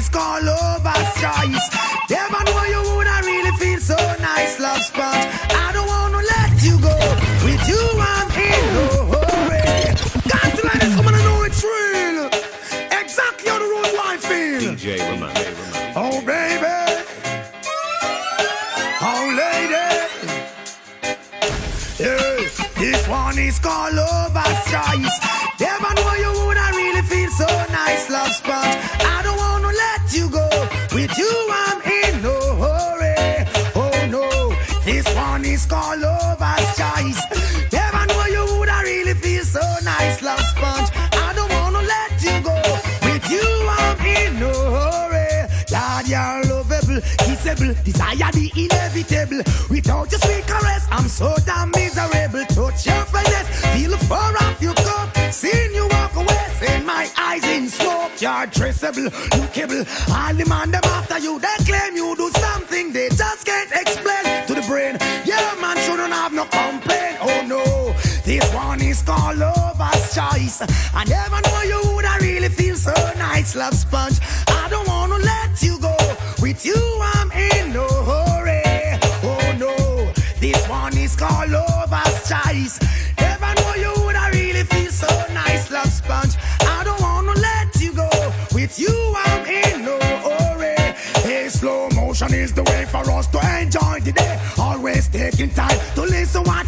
eyes, 0.04 0.08
call 0.08 0.48
over 0.48 0.94
strife. 1.16 2.10
Never 2.10 2.44
know 2.44 2.64
you 2.64 2.96
would 2.96 3.06
I 3.06 3.20
really 3.20 3.56
feel 3.56 3.80
so 3.80 3.96
nice, 4.20 4.58
love 4.60 4.82
sponge. 4.82 5.26
I 5.50 5.70
don't 5.72 5.86
wanna 5.86 6.18
let 6.18 6.62
you 6.62 6.78
go. 6.80 6.96
With 7.44 7.68
you, 7.68 7.82
I'm 7.98 8.30
in 8.32 8.74
no 8.74 8.86
hurry. 9.12 9.94
Got 10.28 10.56
to 10.56 10.66
let 10.66 10.80
this 10.80 10.96
woman 10.96 11.14
know 11.14 11.42
it's 11.44 11.62
real. 11.62 12.26
Exactly 13.00 13.50
on 13.50 13.60
the 13.60 13.66
road 13.66 13.98
I 14.04 14.16
feel. 14.16 14.74
DJ 14.74 14.98
Roman. 15.08 15.32
Oh 15.96 16.20
baby. 16.24 16.74
Oh 19.00 19.24
lady. 19.40 19.84
Yeah, 21.98 22.48
this 22.76 23.08
one 23.08 23.38
is 23.38 23.58
called 23.58 23.98
over 23.98 24.44
strife. 24.66 25.33
possible. 58.84 59.04
You 59.36 59.48
all 60.12 60.34
the 60.34 60.44
them 60.70 60.84
after 60.84 61.18
you. 61.18 61.38
They 61.38 61.64
claim 61.64 61.96
you 61.96 62.14
do 62.16 62.30
something 62.30 62.92
they 62.92 63.08
just 63.08 63.46
can't 63.46 63.70
explain 63.72 64.46
to 64.46 64.54
the 64.54 64.64
brain. 64.68 64.96
Yeah, 65.24 65.54
man 65.60 65.76
shouldn't 65.78 66.12
have 66.12 66.32
no 66.32 66.44
complaint. 66.44 67.18
Oh 67.20 67.44
no, 67.46 67.64
this 68.24 68.44
one 68.52 68.82
is 68.82 69.02
called 69.02 69.38
lover's 69.38 70.14
choice. 70.14 70.62
I 70.94 71.04
never 71.04 71.40
know 71.40 71.62
you 71.62 71.94
would 71.94 72.04
I 72.04 72.18
really 72.18 72.48
feel 72.48 72.76
so 72.76 72.92
nice, 73.16 73.56
love 73.56 73.74
sponge. 73.74 74.18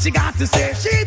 She 0.07 0.13
got 0.13 0.39
to 0.39 0.47
say. 0.47 0.73
She 0.75 1.05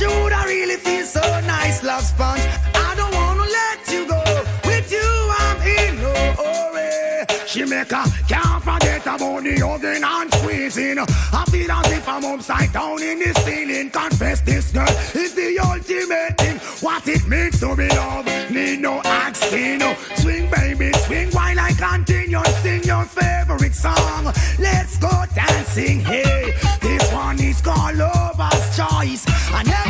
you 0.00 0.08
would 0.08 0.32
I 0.32 0.44
really 0.46 0.76
feel 0.76 1.04
so 1.04 1.20
nice, 1.46 1.82
love 1.84 2.02
sponge. 2.02 2.40
I 2.74 2.94
don't 2.96 3.14
wanna 3.14 3.42
let 3.42 3.78
you 3.92 4.06
go. 4.08 4.22
With 4.64 4.90
you, 4.90 5.08
I'm 5.38 5.58
in 5.62 5.96
no 6.02 6.14
hurry. 6.40 7.46
She 7.46 7.64
make 7.64 7.92
a 7.92 8.04
can't 8.26 8.62
forget 8.62 9.02
about 9.02 9.42
the 9.44 9.54
hugging 9.60 10.02
and 10.02 10.34
squeezing. 10.34 10.98
I 10.98 11.44
feel 11.50 11.70
as 11.70 11.92
if 11.92 12.08
I'm 12.08 12.24
upside 12.24 12.72
down 12.72 13.02
in 13.02 13.18
the 13.20 13.32
ceiling. 13.44 13.90
Confess 13.90 14.40
this 14.40 14.72
girl 14.72 14.88
is 15.14 15.34
the 15.34 15.58
ultimate 15.60 16.38
thing. 16.38 16.58
What 16.80 17.06
it 17.06 17.26
means 17.28 17.60
to 17.60 17.76
be 17.76 17.88
loved, 17.88 18.28
need 18.50 18.80
no 18.80 19.00
asking. 19.04 19.80
Swing, 20.16 20.50
baby, 20.50 20.92
swing 21.04 21.30
while 21.30 21.58
I 21.58 21.72
continue 21.72 22.42
sing 22.62 22.82
your 22.84 23.04
favorite 23.04 23.74
song. 23.74 24.32
Let's 24.58 24.98
go 24.98 25.24
dancing, 25.34 26.00
hey. 26.00 26.54
This 26.80 27.12
one 27.12 27.38
is 27.40 27.60
called 27.60 27.96
Lover's 27.96 28.76
Choice. 28.76 29.24
I 29.52 29.62
never 29.62 29.83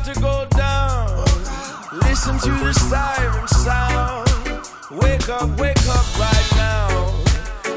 about 0.00 0.14
to 0.14 0.20
go 0.20 0.46
down. 0.56 1.24
Listen 2.02 2.38
to 2.38 2.64
the 2.64 2.72
siren 2.72 3.48
sound. 3.48 4.28
Wake 4.90 5.28
up, 5.28 5.58
wake 5.58 5.86
up 5.88 6.18
right 6.18 6.50
now. 6.56 6.88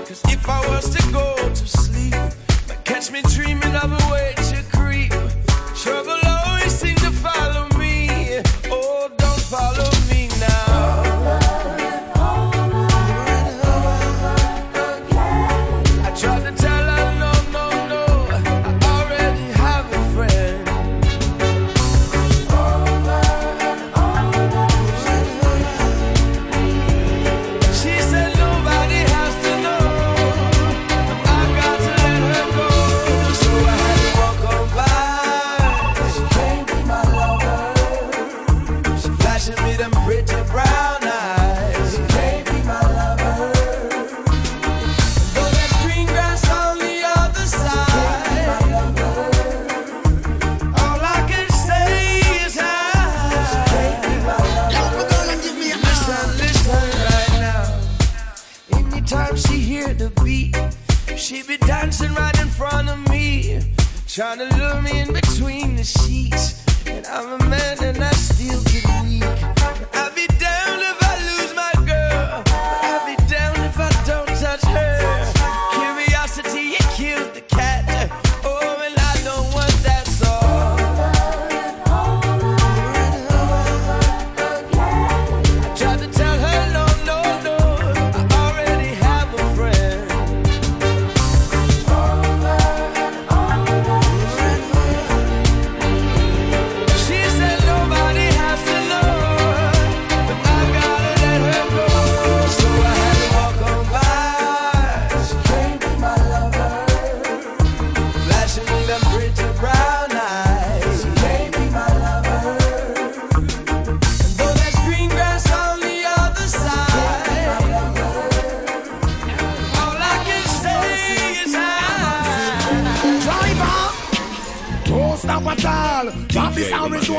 Cause 0.05 0.21
if 0.25 0.47
I 0.47 0.59
was 0.69 0.89
to 0.95 1.11
go 1.11 1.35
to 1.35 1.67
sleep, 1.67 2.13
catch 2.83 3.11
me 3.11 3.21
dreaming 3.33 3.62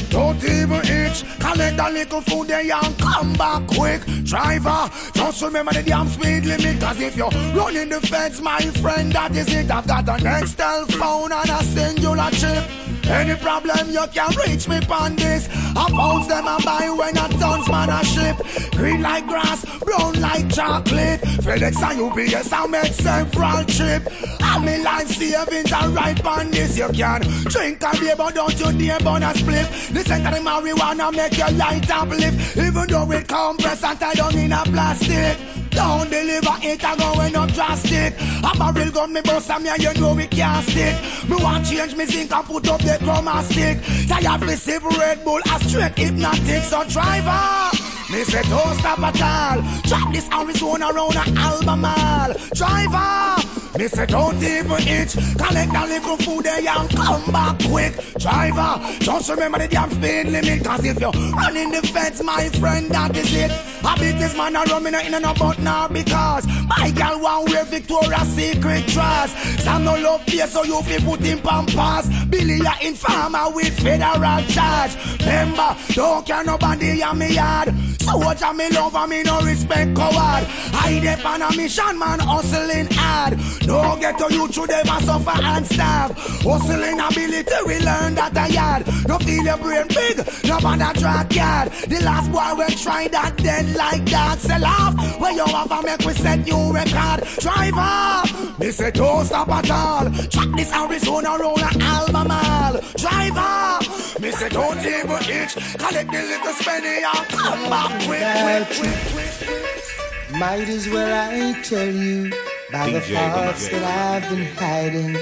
Don't 0.09 0.43
even 0.43 0.85
itch. 0.85 1.23
Collect 1.39 1.79
a 1.79 1.89
little 1.89 2.21
food 2.21 2.47
there 2.47 2.61
and 2.61 2.97
come 2.99 3.33
back 3.33 3.67
quick. 3.67 4.01
Driver, 4.23 4.89
just 5.13 5.41
remember 5.41 5.73
the 5.73 5.83
damn 5.83 6.07
speed 6.07 6.45
limit. 6.45 6.79
Cause 6.79 6.99
if 6.99 7.17
you're 7.17 7.29
running 7.29 7.89
the 7.89 7.99
fence, 8.01 8.39
my 8.41 8.59
friend, 8.81 9.11
that 9.13 9.35
is 9.35 9.51
it. 9.53 9.71
I've 9.71 9.87
got 9.87 10.07
a 10.07 10.23
Nextel 10.23 10.91
phone 10.93 11.31
and 11.31 11.49
a 11.49 11.63
Cingular 11.63 12.31
chip. 12.31 12.82
Any 13.05 13.35
problem 13.35 13.91
you 13.91 14.05
can 14.13 14.31
reach 14.47 14.67
me 14.67 14.79
on 14.89 15.15
this. 15.15 15.47
I 15.75 15.89
pounds 15.89 16.27
them 16.27 16.47
and 16.47 16.63
buy 16.63 16.89
when 16.97 17.17
a 17.17 17.27
tons 17.39 17.67
man 17.69 17.89
a 17.89 18.03
ship. 18.03 18.37
Green 18.71 19.01
like 19.01 19.27
grass, 19.27 19.65
brown 19.79 20.19
like 20.21 20.53
chocolate. 20.53 21.21
FedEx 21.43 21.81
and 21.83 22.01
UPS 22.01 22.51
I 22.53 22.67
make 22.67 22.93
several 22.93 23.65
trip. 23.65 24.07
And 24.41 24.65
me 24.65 24.83
line 24.83 25.07
savings 25.07 25.71
are 25.71 25.89
right 25.89 26.25
on 26.25 26.51
this. 26.51 26.77
You 26.77 26.89
can 26.89 27.21
drink 27.21 27.83
and 27.83 27.99
beer, 27.99 28.15
but 28.15 28.35
don't 28.35 28.59
you 28.59 28.71
dare 28.73 28.99
burn 28.99 29.23
a 29.23 29.33
split. 29.35 29.69
Listen 29.91 30.23
to 30.23 30.31
the 30.31 30.39
marijuana 30.39 31.13
make 31.13 31.37
your 31.37 31.51
light 31.51 31.89
uplift. 31.89 32.57
Even 32.57 32.87
though 32.87 33.11
it 33.11 33.27
compress 33.27 33.83
and 33.83 33.99
tie 33.99 34.13
down 34.13 34.37
in 34.37 34.51
a 34.51 34.63
plastic. 34.63 35.52
Don't 35.75 36.09
deliver 36.09 36.55
it, 36.61 36.83
I 36.83 36.95
going 36.95 37.35
up 37.35 37.51
drastic. 37.53 38.13
A 38.43 38.57
barrel 38.57 38.91
gun 38.91 39.13
me 39.13 39.21
bust 39.21 39.49
and 39.49 39.63
me 39.63 39.69
and 39.69 39.81
you 39.81 39.93
know 39.95 40.13
we 40.13 40.27
can't 40.27 40.65
stick. 40.65 40.95
Me 41.29 41.35
want 41.41 41.65
change 41.65 41.95
me 41.95 42.05
zinc 42.05 42.31
and 42.31 42.45
put 42.45 42.67
up 42.69 42.81
the 42.81 42.97
chroma 43.01 43.41
stick. 43.43 43.79
Tired 44.07 44.41
me 44.41 44.55
sip 44.55 44.83
Red 44.83 45.23
Bull, 45.23 45.39
a 45.39 45.59
straight 45.63 45.95
Hpnotiq. 45.95 46.61
So 46.63 46.83
driver, 46.85 47.77
me 48.11 48.23
say 48.23 48.43
don't 48.43 48.77
stop 48.79 48.99
at 48.99 49.21
all. 49.21 49.61
Drop 49.83 50.13
this 50.13 50.29
Arizona 50.31 50.91
round 50.91 51.15
a 51.15 51.23
Albemarle. 51.39 52.33
Driver, 52.53 53.62
me 53.77 53.87
say 53.87 54.05
don't 54.05 54.41
even 54.43 54.87
itch. 54.87 55.13
Collect 55.13 55.71
that 55.71 55.89
little 55.89 56.17
food 56.17 56.45
there 56.45 56.59
and 56.59 56.89
come 56.89 57.31
back 57.31 57.59
quick. 57.63 57.93
Driver, 58.19 58.79
just 58.99 59.29
remember 59.29 59.59
the 59.59 59.67
damn 59.67 59.89
speed 59.89 60.27
limit. 60.27 60.63
Cause 60.63 60.85
if 60.85 60.99
you're 60.99 61.11
running 61.11 61.71
the 61.71 61.81
fence, 61.87 62.21
my 62.23 62.49
friend, 62.49 62.89
that 62.91 63.15
is 63.15 63.33
it. 63.33 63.51
I 63.85 63.97
beat 63.99 64.13
this 64.13 64.35
man 64.37 64.55
a 64.55 64.63
rum 64.63 64.87
in 64.87 64.95
a 64.95 64.99
in 64.99 65.13
and 65.13 65.25
about 65.25 65.59
now 65.59 65.87
because 65.87 66.47
my 66.67 66.91
girl 66.91 67.19
want 67.19 67.49
wear 67.49 67.65
Victoria's 67.65 68.27
Secret 68.29 68.87
dress. 68.87 69.63
Some 69.63 69.83
no 69.83 69.95
love 69.95 70.23
here, 70.25 70.47
so 70.47 70.63
you 70.63 70.81
fi 70.83 70.99
put 70.99 71.21
in 71.21 71.39
pampas. 71.39 72.07
Billy 72.25 72.59
a 72.61 72.87
informer 72.87 73.49
with 73.53 73.77
federal 73.79 74.43
charge. 74.47 74.95
Remember, 75.19 75.75
don't 75.89 76.25
care 76.25 76.43
nobody 76.43 77.01
on 77.03 77.17
me 77.17 77.33
yard. 77.33 77.73
Soldier 77.99 78.53
me 78.53 78.69
love 78.69 78.95
and 78.95 79.09
me 79.09 79.23
no 79.23 79.41
respect 79.41 79.95
coward. 79.95 80.45
I 80.73 80.99
dep 81.01 81.25
on 81.25 81.55
mission, 81.57 81.97
man, 81.97 82.19
hustling 82.19 82.87
hard. 82.91 83.39
Don't 83.65 83.99
get 83.99 84.17
to 84.17 84.33
you 84.33 84.47
through 84.47 84.67
them 84.67 84.87
and 84.87 85.05
suffer 85.05 85.41
and 85.41 85.65
starve. 85.65 86.11
Hustling 86.43 86.99
ability, 86.99 87.55
we 87.65 87.79
learn 87.79 88.15
that 88.15 88.35
a 88.35 88.51
yard. 88.53 88.83
No 89.07 89.17
feel 89.19 89.43
your 89.43 89.57
brain 89.57 89.87
big, 89.87 90.17
no 90.45 90.59
man 90.59 90.81
a 90.81 90.93
track 90.93 91.33
yard. 91.33 91.71
The 91.87 92.01
last 92.03 92.31
boy 92.31 92.59
we 92.59 92.75
try 92.75 93.07
that 93.07 93.37
dead 93.37 93.75
like 93.75 94.05
that. 94.05 94.39
Sell 94.39 94.65
off, 94.65 95.19
where 95.19 95.31
you 95.31 95.45
have 95.45 95.71
a 95.71 95.81
make 95.81 95.99
we 96.01 96.13
set 96.13 96.45
new 96.45 96.73
record. 96.73 97.23
Driver, 97.39 98.59
me 98.59 98.71
say 98.71 98.91
don't 98.91 99.25
stop 99.25 99.49
at 99.49 99.71
all. 99.71 100.11
Track 100.27 100.49
this 100.57 100.71
Arizona 100.73 101.37
roll 101.39 101.59
a 101.59 101.71
Albemarle. 101.79 102.81
Driver, 102.97 104.19
me 104.19 104.31
say 104.31 104.49
don't 104.49 104.79
even 104.79 105.23
itch. 105.31 105.55
Collect 105.79 106.11
the 106.11 106.21
little 106.21 106.53
spenny 106.59 106.99
and 106.99 107.27
come 107.29 107.69
back 107.69 107.91
quick, 108.03 108.67
quick, 108.77 108.97
quick, 109.13 109.47
quick. 109.47 110.39
Might 110.39 110.67
as 110.67 110.89
well 110.89 111.31
I 111.31 111.61
tell 111.61 111.93
you 111.93 112.31
by 112.73 112.89
the 112.89 112.99
DJ, 112.99 113.13
thoughts 113.33 113.67
DJ. 113.67 113.71
that 113.71 114.23
I've 114.23 114.29
been 114.31 114.45
hiding. 114.57 115.15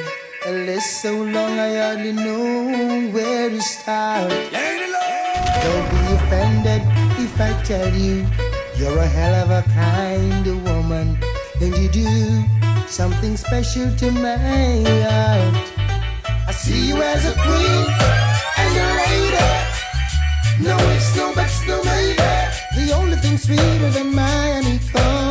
A 0.45 0.51
list 0.65 1.01
so 1.01 1.11
long 1.21 1.59
I 1.59 1.71
hardly 1.83 2.13
know 2.13 3.11
where 3.11 3.49
to 3.49 3.61
start. 3.61 4.31
Don't 5.65 5.87
be 5.91 6.01
offended 6.15 6.81
if 7.19 7.33
I 7.39 7.51
tell 7.63 7.93
you 7.93 8.25
you're 8.77 8.97
a 8.97 9.05
hell 9.05 9.35
of 9.43 9.49
a 9.51 9.63
kind 9.73 10.47
of 10.47 10.63
woman, 10.63 11.17
and 11.59 11.77
you 11.77 11.89
do 11.89 12.09
something 12.87 13.35
special 13.35 13.93
to 13.97 14.11
my 14.11 14.37
heart. 14.87 15.55
I 16.47 16.51
see 16.53 16.87
you 16.87 16.95
as 17.01 17.25
a 17.31 17.33
queen 17.43 17.85
and 18.61 18.73
a 18.83 18.87
lady. 19.01 19.49
No 20.67 20.75
ifs, 20.95 21.15
no 21.17 21.35
buts, 21.35 21.67
no 21.67 21.83
maybe. 21.83 22.15
The 22.77 22.93
only 22.95 23.17
thing 23.17 23.37
sweeter 23.37 23.89
than 23.91 24.15
my 24.15 24.53
honeycomb. 24.53 25.30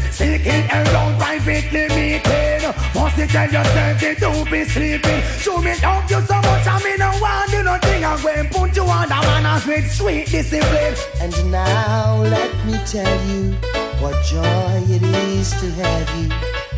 Seeking 0.21 0.69
around 0.69 1.17
privately 1.17 1.87
meeting. 1.97 2.61
Must 2.93 3.17
you 3.17 3.25
tell 3.25 3.49
yourself 3.51 4.01
you 4.03 4.15
don't 4.15 4.51
be 4.51 4.63
sleeping. 4.65 5.21
Show 5.39 5.57
me 5.57 5.73
love 5.81 6.11
you 6.11 6.21
so 6.21 6.35
much, 6.35 6.67
I 6.67 6.79
mean 6.83 6.99
no 6.99 7.09
one 7.17 7.49
do 7.49 7.63
nothing. 7.63 8.05
I'm 8.05 8.21
going 8.21 8.47
put 8.49 8.75
you 8.75 8.83
on 8.83 9.09
the 9.09 9.15
manners 9.15 9.65
with 9.65 9.91
sweet 9.91 10.27
discipline. 10.27 10.93
And 11.19 11.33
now 11.51 12.21
let 12.21 12.53
me 12.67 12.77
tell 12.85 13.17
you 13.25 13.53
what 13.99 14.13
joy 14.25 14.85
it 14.95 15.01
is 15.01 15.49
to 15.59 15.67
have 15.81 16.09
you. 16.19 16.29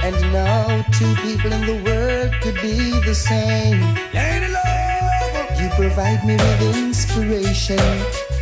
And 0.06 0.16
no 0.32 0.82
two 0.98 1.14
people 1.16 1.52
in 1.52 1.66
the 1.66 1.84
world 1.84 2.32
could 2.41 2.56
be 2.62 2.98
the 3.02 3.14
same. 3.14 3.82
Lady 4.14 4.48
love. 4.54 5.60
You 5.60 5.70
provide 5.76 6.24
me 6.26 6.36
with 6.38 6.78
inspiration. 6.78 7.80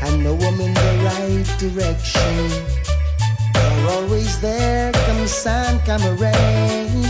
I 0.03 0.15
know 0.17 0.37
I'm 0.37 0.61
in 0.61 0.73
the 0.75 0.91
right 1.09 1.49
direction. 1.57 2.81
You're 3.81 3.89
always 3.89 4.39
there, 4.39 4.91
come 4.91 5.25
sun, 5.25 5.79
come 5.87 6.03
rain. 6.19 7.03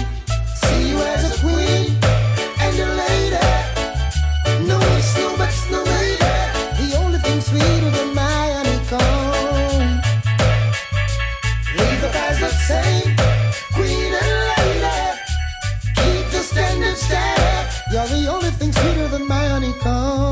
See 0.55 0.89
you 0.89 0.97
as 1.01 1.21
a 1.29 1.41
queen 1.41 1.99
and 2.63 2.79
a 2.79 2.87
lady. 3.03 3.47
No, 4.69 4.79
no, 4.79 5.35
but 5.37 5.51
no 5.69 5.83
lady. 5.83 6.33
The 6.79 6.97
only 7.03 7.19
thing 7.19 7.41
sweeter 7.41 7.89
than 7.89 8.15
my 8.15 8.43
honeycomb. 8.55 9.99
Leave 11.77 12.01
the 12.01 12.09
guys 12.13 12.39
the 12.39 12.51
same, 12.69 13.17
queen 13.73 14.13
and 14.23 14.33
lady. 14.55 15.19
Keep 15.99 16.25
the 16.31 16.41
standard 16.41 16.95
steady. 16.95 17.67
You're 17.91 18.07
the 18.07 18.27
only 18.31 18.51
thing 18.51 18.71
sweeter 18.71 19.09
than 19.09 19.27
my 19.27 19.45
honeycomb. 19.45 20.30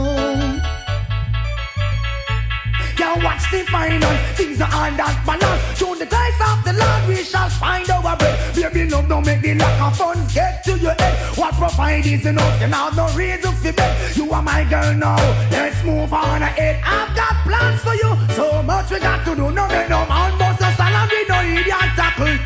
The 3.51 3.63
finance, 3.65 4.37
things 4.37 4.61
are 4.61 4.73
on 4.73 4.97
that 4.97 5.23
balance. 5.25 5.61
Through 5.77 5.95
the 5.95 6.05
dice 6.05 6.39
of 6.49 6.63
the 6.63 6.73
Lord, 6.73 7.07
we 7.07 7.23
shall 7.23 7.49
find 7.49 7.89
our 7.89 8.15
bread. 8.17 8.55
Baby, 8.55 8.89
love 8.89 9.07
don't 9.07 9.25
make 9.25 9.41
the 9.41 9.55
lack 9.55 9.81
of 9.81 9.97
funds 9.97 10.33
get 10.33 10.63
to 10.65 10.77
your 10.77 10.93
head. 10.93 11.37
What 11.37 11.53
provide 11.55 12.05
is 12.05 12.25
enough, 12.25 12.61
you 12.61 12.67
have 12.67 12.95
no 12.95 13.07
reason 13.15 13.53
to 13.63 13.73
bet. 13.73 14.15
You 14.15 14.31
are 14.31 14.41
my 14.41 14.63
girl 14.69 14.93
now, 14.93 15.17
let's 15.51 15.83
move 15.83 16.13
on 16.13 16.41
ahead. 16.41 16.81
I've 16.85 17.15
got 17.15 17.35
plans 17.45 17.81
for 17.81 17.95
you, 17.95 18.11
so 18.35 18.61
much 18.63 18.91
we 18.91 18.99
got 18.99 19.25
to 19.25 19.35
do. 19.35 19.51
No, 19.51 19.67
no, 19.67 19.87
no, 19.87 20.05
man, 20.05 20.37
boss 20.37 20.61
a 20.61 20.71
salary, 20.75 21.25
no 21.27 21.41
idiot 21.41 21.91
tackle. 21.95 22.37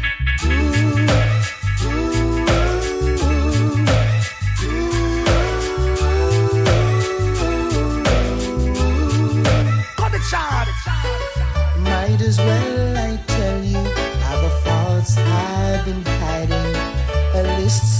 Cut 0.43 0.82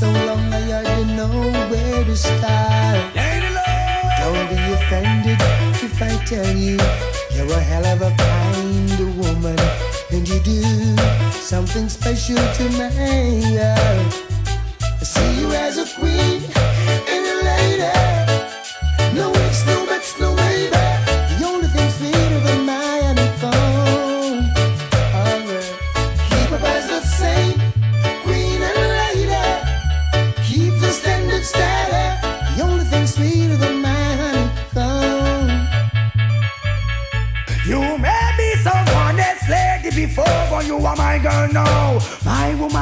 so 0.04 0.12
long 0.28 0.46
I 0.52 0.62
hardly 0.72 1.06
know 1.16 1.36
where 1.72 2.04
to 2.04 2.16
start. 2.16 3.00
Don't 4.20 4.48
be 4.52 4.60
offended 4.78 5.40
if 5.88 5.96
I 6.02 6.14
tell 6.26 6.54
you 6.66 6.78
you're 7.34 7.52
a 7.60 7.62
hell 7.72 7.86
of 7.94 8.02
a 8.02 8.12
kind 8.30 9.00
of 9.06 9.10
woman, 9.24 9.60
and 10.12 10.28
you 10.28 10.40
do 10.42 10.62
something 11.32 11.88
special 11.88 12.44
to 12.58 12.66
me. 12.80 13.60
I 13.60 15.04
see 15.14 15.32
you 15.40 15.48
as 15.66 15.78
a 15.78 15.86
queen 15.98 16.42
and 17.14 17.24
a 17.34 17.36
lady. 17.50 18.13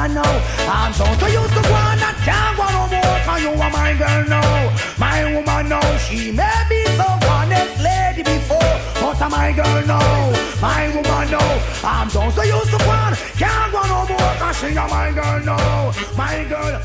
My 0.08 0.14
now. 0.14 0.34
I'm 0.66 0.92
so 0.92 1.04
so 1.04 1.26
used 1.26 1.54
to 1.54 1.62
one 1.70 1.98
that 2.02 2.16
can't 2.26 2.54
go 2.58 2.66
no 2.74 2.82
more, 2.90 3.18
cause 3.26 3.42
you 3.42 3.52
are 3.54 3.70
my 3.70 3.92
girl 3.94 4.22
now, 4.26 4.74
my 4.98 5.18
woman 5.34 5.68
now. 5.68 5.96
She 5.98 6.32
may 6.32 6.58
be 6.68 6.82
some 6.98 7.22
honest 7.30 7.74
lady 7.78 8.22
before, 8.22 8.74
but 8.98 9.20
I'm 9.22 9.30
my 9.30 9.52
girl 9.52 9.80
now, 9.86 10.32
my 10.60 10.88
woman 10.94 11.26
now. 11.30 11.50
I'm 11.84 12.08
so 12.10 12.30
so 12.30 12.42
used 12.42 12.70
to 12.74 12.80
one, 12.86 13.14
can't 13.38 13.70
go 13.72 13.82
no 13.86 14.00
more, 14.10 14.34
cause 14.42 14.58
she 14.58 14.76
are 14.76 14.88
my 14.88 15.12
girl 15.12 15.38
now, 15.44 15.92
my 16.16 16.44
girl. 16.50 16.82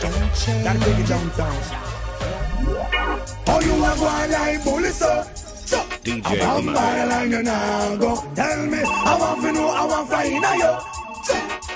Don't 0.00 0.34
change. 0.34 0.64
Gotta 0.64 0.78
take 0.78 0.98
it 1.02 1.08
downtown. 1.08 1.56
Oh, 3.48 3.60
you 3.62 3.74
are 3.84 3.96
going 3.96 4.30
like 4.30 4.64
bully, 4.64 4.90
so. 4.90 5.26
DJ 6.04 6.40
I'm 6.40 6.66
Mike. 6.66 6.76
by 6.76 7.04
line 7.06 7.30
you 7.32 7.42
now 7.42 7.96
go 7.96 8.14
Tell 8.36 8.66
me, 8.66 8.78
I 8.78 9.18
want 9.18 9.42
to 9.42 9.52
know, 9.52 9.68
I 9.68 9.84
want 9.86 10.08
to 10.08 10.14
find 10.14 10.44
out 10.44 10.56
you 10.56 10.95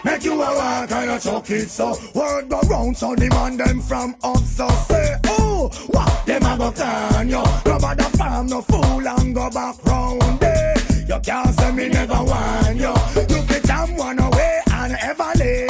Make 0.03 0.25
you 0.25 0.33
a 0.33 0.57
walk 0.57 0.91
and 0.93 1.11
a 1.11 1.21
chuck 1.21 1.51
it 1.51 1.69
so 1.69 1.95
Word 2.15 2.49
go 2.49 2.61
round 2.63 2.97
so 2.97 3.15
demand 3.15 3.61
them 3.61 3.81
from 3.81 4.17
us 4.23 4.57
so 4.57 4.69
say 4.89 5.17
Oh, 5.27 5.69
what 5.89 6.27
them 6.27 6.43
a 6.43 6.57
go 6.57 6.73
can 6.73 7.29
you? 7.29 7.43
Nobody 7.67 8.05
farm 8.17 8.47
no 8.47 8.63
fool 8.63 9.07
and 9.07 9.35
go 9.35 9.51
back 9.51 9.85
round 9.85 10.41
there. 10.41 10.75
You 11.07 11.21
can't 11.21 11.55
say 11.55 11.73
me 11.73 11.89
never 11.89 12.23
want 12.25 12.77
you. 12.77 12.95
You 13.29 13.43
fit 13.43 13.65
jam 13.65 13.97
one 13.97 14.19
away 14.19 14.61
and 14.73 14.97
ever 15.03 15.33
lay 15.37 15.67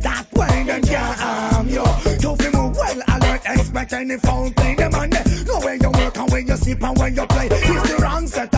That 0.00 0.26
way 0.34 0.64
them 0.64 0.82
can't 0.82 1.18
harm 1.18 1.68
you. 1.68 1.84
You 2.22 2.36
fi 2.36 2.50
move 2.50 2.76
well 2.76 3.02
alert 3.08 3.42
expect 3.44 3.92
any 3.92 4.16
foul 4.18 4.48
thing. 4.50 4.76
Them 4.76 4.92
there 4.92 5.44
know 5.44 5.58
where 5.60 5.74
you 5.74 5.90
work 5.90 6.16
and 6.16 6.30
where 6.30 6.40
you 6.40 6.56
sleep 6.56 6.82
and 6.82 6.96
where 6.96 7.08
you 7.08 7.26
play. 7.26 7.48
It's 7.50 7.90
the 7.90 8.02
wrong 8.02 8.26
set 8.26 8.53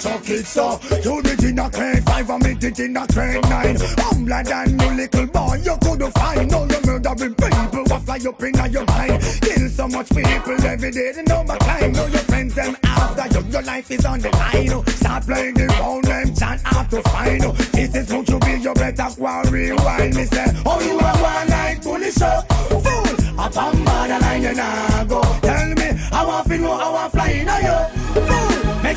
chuck 0.00 0.28
it 0.30 0.46
so 0.46 0.80
You 1.04 1.22
did 1.22 1.44
in 1.44 1.58
a 1.58 1.70
grade 1.70 2.04
five 2.04 2.30
and 2.30 2.42
me 2.44 2.54
did 2.54 2.80
in 2.80 2.96
a 2.96 3.06
grade 3.06 3.42
nine 3.48 3.76
I'm 3.76 4.20
Humbler 4.20 4.42
than 4.42 4.78
you 4.80 4.90
little 4.96 5.26
boy 5.26 5.54
you 5.62 5.76
couldn't 5.82 6.12
find 6.12 6.50
No 6.50 6.64
you 6.64 6.80
murdering 6.86 7.34
people 7.34 7.84
what 7.84 8.02
fly 8.02 8.18
up 8.26 8.42
in 8.42 8.72
your 8.72 8.84
mind 8.86 9.22
Kill 9.42 9.68
so 9.68 9.88
much 9.88 10.08
people 10.10 10.64
every 10.64 10.90
day 10.90 11.12
they 11.12 11.22
know 11.22 11.44
my 11.44 11.58
time 11.58 11.92
Know 11.92 12.06
your 12.06 12.24
friends 12.30 12.54
them 12.54 12.76
after 12.84 13.38
you 13.38 13.46
Your 13.50 13.62
life 13.62 13.90
is 13.90 14.04
on 14.04 14.20
the 14.20 14.30
line. 14.30 14.86
Start 14.86 15.24
playing 15.26 15.54
the 15.54 15.68
phone 15.74 16.02
them 16.02 16.34
chant 16.34 16.60
out 16.64 16.90
to 16.90 17.02
find. 17.02 17.42
This 17.72 17.94
is 17.94 18.10
who 18.10 18.24
you 18.26 18.38
be 18.40 18.52
you 18.60 18.74
better 18.74 19.08
go 19.18 19.26
and 19.26 19.50
rewind 19.50 20.14
Me 20.16 20.24
say 20.24 20.46
oh 20.66 20.80
you 20.80 20.98
are 20.98 21.22
one 21.22 21.49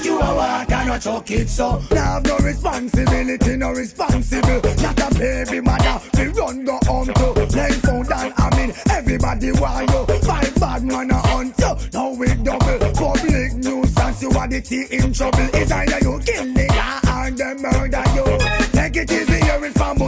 Make 0.04 0.12
you 0.12 0.20
a 0.20 0.66
and 0.70 0.92
a 0.92 1.00
chuck 1.00 1.32
it 1.32 1.48
so 1.48 1.82
Now 1.92 2.16
have 2.16 2.26
no 2.26 2.38
responsibility, 2.40 3.56
no 3.56 3.72
responsible. 3.72 4.60
Not 4.82 5.00
a 5.00 5.18
baby 5.18 5.62
mother, 5.62 6.02
we 6.18 6.26
run 6.28 6.68
home 6.84 7.06
to 7.06 7.48
Play 7.48 7.72
phone 7.72 8.06
down, 8.06 8.34
I 8.36 8.50
mean 8.58 8.74
everybody 8.90 9.54
want 9.54 9.90
you. 9.92 10.06
Five 10.20 10.56
bad 10.60 10.84
man 10.84 11.10
a 11.10 11.16
hunt 11.16 11.58
you, 11.58 11.76
now 11.94 12.14
we 12.16 12.28
double. 12.36 12.80
Public 12.94 13.54
nuisance, 13.56 14.22
you 14.22 14.30
are 14.32 14.48
the 14.48 14.62
tea 14.62 14.88
in 14.92 15.14
trouble. 15.14 15.48
It's 15.54 15.72
either 15.72 16.00
you 16.00 16.20
kill 16.20 16.54
the 16.54 16.68
guy 16.68 17.28
or 17.28 17.32
them 17.32 17.62
murder 17.62 18.04
you. 18.14 18.26
Take 18.74 18.98
it 18.98 19.10
easy, 19.10 19.40
here 19.40 19.64
is 19.64 19.74
from 19.74 20.00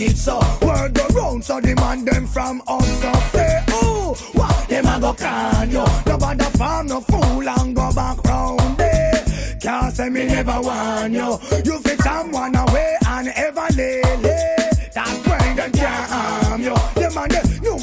it 0.00 0.16
so 0.16 0.38
Word 0.62 0.94
go 0.94 1.06
round 1.08 1.44
so 1.44 1.60
demand 1.60 2.06
them 2.08 2.26
from 2.26 2.62
us 2.66 3.00
so 3.00 3.12
say 3.32 3.64
oh 3.70 4.14
what 4.32 4.68
them 4.68 4.86
a 4.86 5.00
go 5.00 5.12
can 5.14 5.70
you 5.70 5.84
Nobody 6.06 6.44
farm 6.58 6.86
no 6.86 7.00
fool 7.00 7.48
and 7.48 7.76
go 7.76 7.92
back 7.92 8.22
round 8.24 8.76
there 8.78 9.24
Can't 9.60 9.94
say 9.94 10.08
me 10.08 10.26
never 10.26 10.60
want 10.60 11.12
you 11.12 11.38
You 11.64 11.78
fit 11.80 12.00
someone 12.00 12.54
away 12.54 12.96
and 13.06 13.28
ever 13.28 13.66
lay 13.76 14.02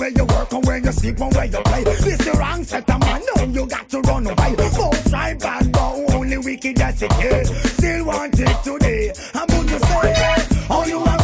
where 0.01 0.09
you 0.09 0.25
work 0.25 0.51
and 0.51 0.65
where 0.65 0.77
you 0.77 0.91
sleep 0.91 1.21
and 1.21 1.33
where 1.35 1.45
you 1.45 1.61
play. 1.63 1.83
This 1.83 2.17
the 2.17 2.31
wrong 2.31 2.63
set 2.63 2.89
of 2.89 2.99
man, 3.01 3.21
know 3.35 3.43
you 3.43 3.67
got 3.67 3.87
to 3.89 4.01
run 4.01 4.25
away. 4.25 4.55
Most 4.57 5.09
try 5.09 5.35
bad, 5.35 5.71
but 5.71 6.13
only 6.15 6.37
wicked 6.39 6.81
as 6.81 7.03
it 7.03 7.11
is. 7.23 7.73
Still 7.73 8.05
want 8.05 8.39
it 8.39 8.63
today. 8.63 9.13
I'm 9.35 9.47
gonna 9.47 9.79
say, 9.79 10.65
oh 10.71 10.85
you 10.87 10.97
are 10.97 11.20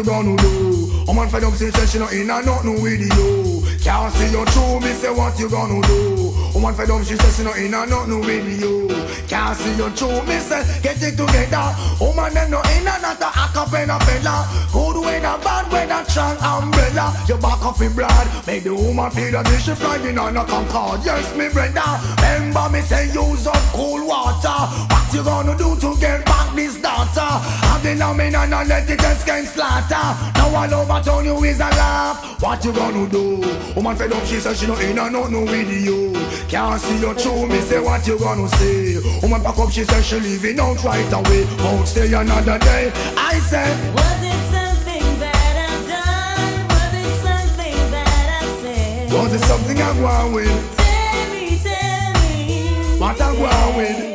you 0.00 0.06
gonna 0.06 0.36
do? 0.36 1.04
I'm 1.08 1.18
on 1.18 1.28
fed 1.28 1.44
up 1.44 1.52
say 1.54 1.70
she 1.86 1.98
not 1.98 2.12
in 2.12 2.30
and 2.30 2.46
nothing 2.46 2.80
with 2.82 3.00
you. 3.00 3.62
Can't 3.80 4.12
see 4.14 4.30
you 4.30 4.44
true, 4.46 4.80
me 4.80 4.92
say 4.92 5.10
what 5.10 5.38
you 5.38 5.48
gonna 5.50 5.80
do? 5.86 6.32
I'm 6.54 6.64
on 6.64 6.74
fed 6.74 6.90
up 6.90 7.04
she 7.04 7.16
say 7.16 7.30
she 7.36 7.44
not 7.44 7.58
in 7.58 7.74
and 7.74 7.90
nothing 7.90 8.20
with 8.20 8.60
you. 8.60 8.88
Can't 9.28 9.56
see 9.56 9.76
you 9.76 9.90
true, 9.90 10.22
me 10.24 10.38
say 10.38 10.64
get 10.82 11.02
it 11.02 11.16
together. 11.16 11.74
Woman 12.00 12.32
them 12.32 12.50
no 12.50 12.60
in 12.76 12.88
and 12.88 13.02
not 13.02 13.20
a 13.20 13.28
acapella 13.28 14.00
fella. 14.04 14.48
Good 14.72 15.00
weather, 15.04 15.36
bad 15.44 15.70
weather, 15.72 16.04
strong 16.08 16.36
umbrella. 16.38 17.12
You 17.28 17.36
back 17.36 17.64
off 17.64 17.82
in 17.82 17.92
blood, 17.94 18.46
make 18.46 18.64
the 18.64 18.74
woman 18.74 19.10
feel 19.10 19.32
that 19.32 19.46
she 19.60 19.74
flying 19.74 20.18
on 20.18 20.36
a 20.36 20.44
Concorde. 20.44 21.04
Yes, 21.04 21.28
me 21.36 21.48
brother. 21.52 21.90
Remember 22.22 22.68
me 22.70 22.80
say 22.80 23.12
use 23.12 23.46
up 23.46 23.60
cool 23.76 24.06
water. 24.06 24.60
What 24.88 25.12
you 25.12 25.24
gonna 25.24 25.56
do 25.58 25.76
to 25.76 26.00
get 26.00 26.24
back 26.24 26.54
this 26.56 26.80
daughter? 26.80 27.69
Have 27.80 27.96
the 27.96 28.04
lamb 28.04 28.20
and 28.20 28.68
let 28.68 28.90
it 28.90 29.00
escape 29.00 29.46
slaughter. 29.46 29.94
Now 30.36 30.54
all 30.54 30.74
over 30.74 31.00
town 31.02 31.24
you 31.24 31.44
is 31.44 31.60
a 31.60 31.70
laugh. 31.80 32.42
What 32.42 32.62
you 32.62 32.72
gonna 32.72 33.08
do? 33.08 33.40
Woman 33.74 33.96
fed 33.96 34.12
up, 34.12 34.24
she 34.26 34.38
said 34.38 34.56
she 34.56 34.66
not 34.66 34.82
in 34.82 34.98
and 34.98 35.12
not 35.12 35.30
no 35.30 35.40
with 35.42 35.72
you. 35.72 36.12
Can't 36.48 36.78
see 36.80 36.98
you 37.00 37.14
true, 37.14 37.46
me 37.46 37.58
say 37.60 37.80
what 37.80 38.06
you 38.06 38.18
gonna 38.18 38.48
say. 38.48 38.98
Woman 39.22 39.42
back 39.42 39.58
up, 39.58 39.70
she 39.70 39.84
said 39.84 40.02
she 40.04 40.20
leaving 40.20 40.60
out 40.60 40.82
right 40.84 41.10
away. 41.12 41.46
Won't 41.64 41.88
stay 41.88 42.12
another 42.12 42.58
day. 42.58 42.92
I 43.16 43.38
said. 43.48 43.94
Was 43.94 44.22
it 44.28 44.40
something 44.52 45.20
that 45.20 45.70
I've 45.70 45.88
done? 45.88 46.68
Was 46.68 46.94
it 47.00 47.10
something 47.24 47.90
that 47.92 48.42
I 48.42 48.62
said? 48.62 49.12
Was 49.12 49.32
it 49.32 49.44
something 49.46 49.80
I'm 49.80 50.00
going 50.00 50.32
with? 50.34 50.76
Tell 50.76 51.30
me, 51.30 51.58
tell 51.64 52.12
me. 52.28 53.00
What 53.00 53.20
I'm 53.22 53.36
going 53.36 53.76
with? 53.76 54.09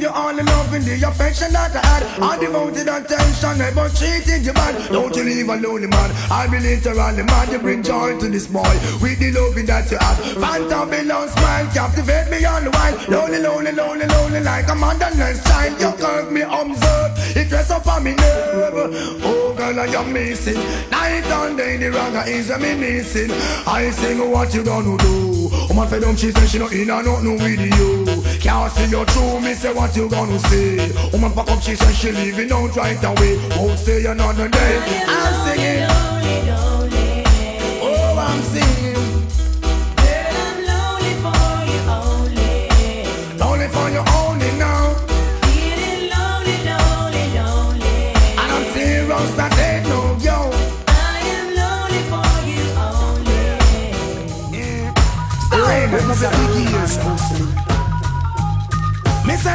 Give 0.00 0.08
you 0.08 0.14
all 0.14 0.34
the 0.34 0.42
love 0.42 0.72
and 0.72 0.84
the 0.84 0.94
affection 1.06 1.52
that 1.52 1.76
I 1.76 1.84
had. 1.84 2.02
All 2.22 2.38
devoted 2.38 2.88
attention, 2.88 3.58
never 3.58 3.88
treated 3.90 4.44
you 4.44 4.52
bad. 4.52 4.90
Don't 4.90 5.14
you 5.14 5.24
leave 5.24 5.48
a 5.48 5.56
lonely 5.56 5.86
man. 5.86 6.10
I 6.30 6.46
be 6.48 6.58
literally 6.58 7.22
mad. 7.22 7.52
You 7.52 7.58
bring 7.58 7.82
joy 7.82 8.18
to 8.18 8.28
this 8.28 8.46
boy 8.46 8.72
with 9.02 9.18
the 9.18 9.32
loving 9.32 9.66
that 9.66 9.90
you 9.90 9.98
have. 9.98 10.18
Phantom 10.40 10.88
below 10.88 11.26
smile, 11.28 11.66
captivate 11.74 12.30
me 12.30 12.44
all 12.44 12.60
the 12.60 12.70
while. 12.70 12.96
Lonely, 13.08 13.40
lonely, 13.40 13.72
lonely, 13.72 14.06
lonely, 14.06 14.40
like 14.40 14.68
a 14.68 14.74
motherless 14.74 15.44
child. 15.44 15.80
You 15.80 15.92
curve 15.92 16.32
me 16.32 16.42
observe, 16.42 17.36
it 17.36 17.48
dress 17.48 17.70
up 17.70 17.86
on 17.86 18.04
me 18.04 18.14
nerve. 18.14 18.92
Oh, 19.22 19.54
girl, 19.56 19.80
I 19.80 19.86
am 19.86 20.12
missing. 20.12 20.60
Night 20.90 21.24
and 21.24 21.56
day, 21.58 21.76
the 21.76 21.90
ragga 21.90 22.26
is 22.26 22.48
missing. 22.48 23.30
I 23.66 23.90
sing, 23.90 24.18
what 24.30 24.54
you 24.54 24.64
gonna 24.64 24.96
do? 24.96 25.48
Oh, 25.52 25.74
my 25.74 25.86
fed 25.86 26.02
she 26.18 26.32
say 26.32 26.46
she 26.46 26.58
not 26.58 26.72
in 26.72 26.90
and 26.90 27.06
not 27.06 27.22
no 27.22 27.32
with 27.32 27.60
you. 27.60 28.19
Can't 28.50 28.72
see 28.72 28.90
you 28.90 29.04
true, 29.04 29.40
me 29.40 29.54
say 29.54 29.72
what 29.72 29.94
you 29.94 30.08
gonna 30.08 30.36
say. 30.50 30.90
Woman 31.12 31.30
pack 31.34 31.48
up, 31.52 31.62
she 31.62 31.76
say 31.76 31.92
she 31.92 32.10
leaving 32.10 32.50
out 32.50 32.74
right 32.74 32.98
away. 33.04 33.38
Won't 33.56 33.78
stay 33.78 34.04
another 34.04 34.48
day. 34.48 35.04
I'm 35.06 35.34
singing, 35.46 35.86
Lonely, 35.86 36.19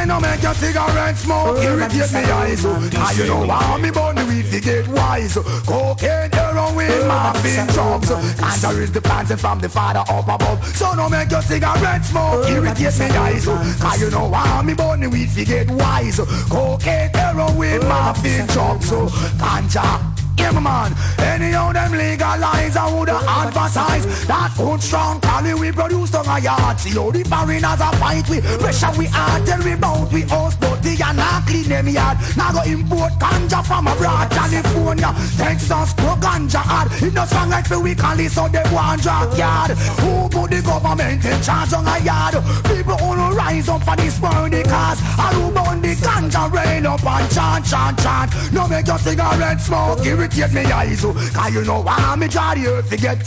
no 0.06 0.20
make 0.20 0.42
your 0.42 0.54
cigarette 0.54 1.16
smoke 1.16 1.58
irritate 1.58 2.12
me 2.12 2.20
eyes. 2.30 2.64
And 2.64 2.94
ah, 2.96 3.12
you 3.12 3.26
know 3.26 3.46
how 3.46 3.76
me 3.78 3.90
burn 3.90 4.16
the 4.16 4.24
weed 4.24 4.50
to 4.52 4.60
get 4.60 4.86
wise 4.88 5.34
Cocaine, 5.66 6.30
heroin, 6.32 7.08
morphine, 7.08 7.66
drugs. 7.68 8.08
So 8.08 8.16
Ganja 8.16 8.78
is 8.78 8.92
the 8.92 9.00
planting 9.00 9.36
from 9.36 9.60
the 9.60 9.68
father 9.68 10.04
up 10.08 10.28
above. 10.28 10.64
So 10.76 10.94
no 10.94 11.08
make 11.08 11.30
your 11.30 11.42
cigarette 11.42 12.04
smoke 12.04 12.48
irritate 12.48 12.98
me 12.98 13.06
eyes. 13.16 13.46
Cause 13.46 14.00
you 14.00 14.10
know 14.10 14.30
how 14.32 14.62
me 14.62 14.74
burn 14.74 15.00
the 15.00 15.10
weed 15.10 15.30
to 15.30 15.44
get 15.44 15.70
wise 15.70 16.20
Cocaine, 16.48 17.10
heroin, 17.12 17.80
morphine, 17.88 18.46
drugs. 18.46 18.88
So 18.88 19.06
Ganja 19.40 20.25
yeah, 20.38 20.60
man. 20.60 20.92
Anyhow, 21.18 21.72
them 21.72 21.92
legalize, 21.92 22.76
I 22.76 22.86
woulda 22.92 23.18
advertise 23.26 24.26
that 24.26 24.52
good 24.56 24.82
strong 24.82 25.20
cali 25.20 25.54
we 25.54 25.72
produce 25.72 26.14
on 26.14 26.26
a 26.26 26.40
yard. 26.40 26.78
See 26.80 26.90
how 26.90 27.10
the 27.10 27.24
foreigners 27.24 27.80
a 27.80 27.90
fight 27.96 28.28
we 28.28 28.40
pressure 28.40 28.92
we 28.98 29.06
hard 29.06 29.46
tell 29.46 29.62
we 29.62 29.74
bout 29.74 30.12
we 30.12 30.22
host, 30.22 30.60
but 30.60 30.82
they 30.82 30.96
are 31.02 31.14
not 31.14 31.46
clean 31.46 31.68
them 31.68 31.88
yard. 31.88 32.18
Now 32.36 32.52
go 32.52 32.62
import 32.62 33.12
ganja 33.18 33.64
from 33.64 33.86
abroad, 33.86 34.30
California, 34.30 35.12
Texas, 35.36 35.92
go 35.94 36.16
ganja 36.16 36.62
hard. 36.62 36.92
It 37.02 37.12
no 37.12 37.24
strong 37.24 37.50
like 37.50 37.68
the 37.68 37.80
we 37.80 37.94
call 37.94 38.18
it, 38.18 38.30
so 38.30 38.48
they 38.48 38.64
want 38.72 39.02
drug 39.02 39.36
yard. 39.36 39.70
Who 40.00 40.28
put 40.28 40.50
the 40.50 40.62
government 40.62 41.24
in 41.24 41.40
charge 41.42 41.72
on 41.72 41.86
a 41.86 41.98
yard? 42.00 42.34
People 42.64 42.96
no 43.16 43.32
rise 43.32 43.68
up 43.68 43.82
for 43.82 43.96
this 43.96 44.20
worthy 44.20 44.62
cause. 44.62 45.00
And 45.18 45.34
who 45.36 45.50
burn 45.52 45.80
the 45.82 45.94
ganja 45.96 46.50
rain 46.52 46.86
up 46.86 47.04
and 47.04 47.30
chant, 47.32 47.64
chant, 47.66 47.98
chant. 47.98 48.52
No 48.52 48.68
make 48.68 48.86
your 48.86 48.98
cigarette 48.98 49.60
smoke 49.60 50.04
irritate 50.26 50.52
me 50.52 50.72
eyes. 50.72 51.04
oh. 51.04 51.12
Cause 51.34 51.54
you 51.54 51.64
know 51.64 51.80
why 51.80 52.16
me 52.16 52.28
try 52.28 52.54
the 52.54 52.66
earth 52.66 52.90
to 52.90 52.96
get 52.96 53.18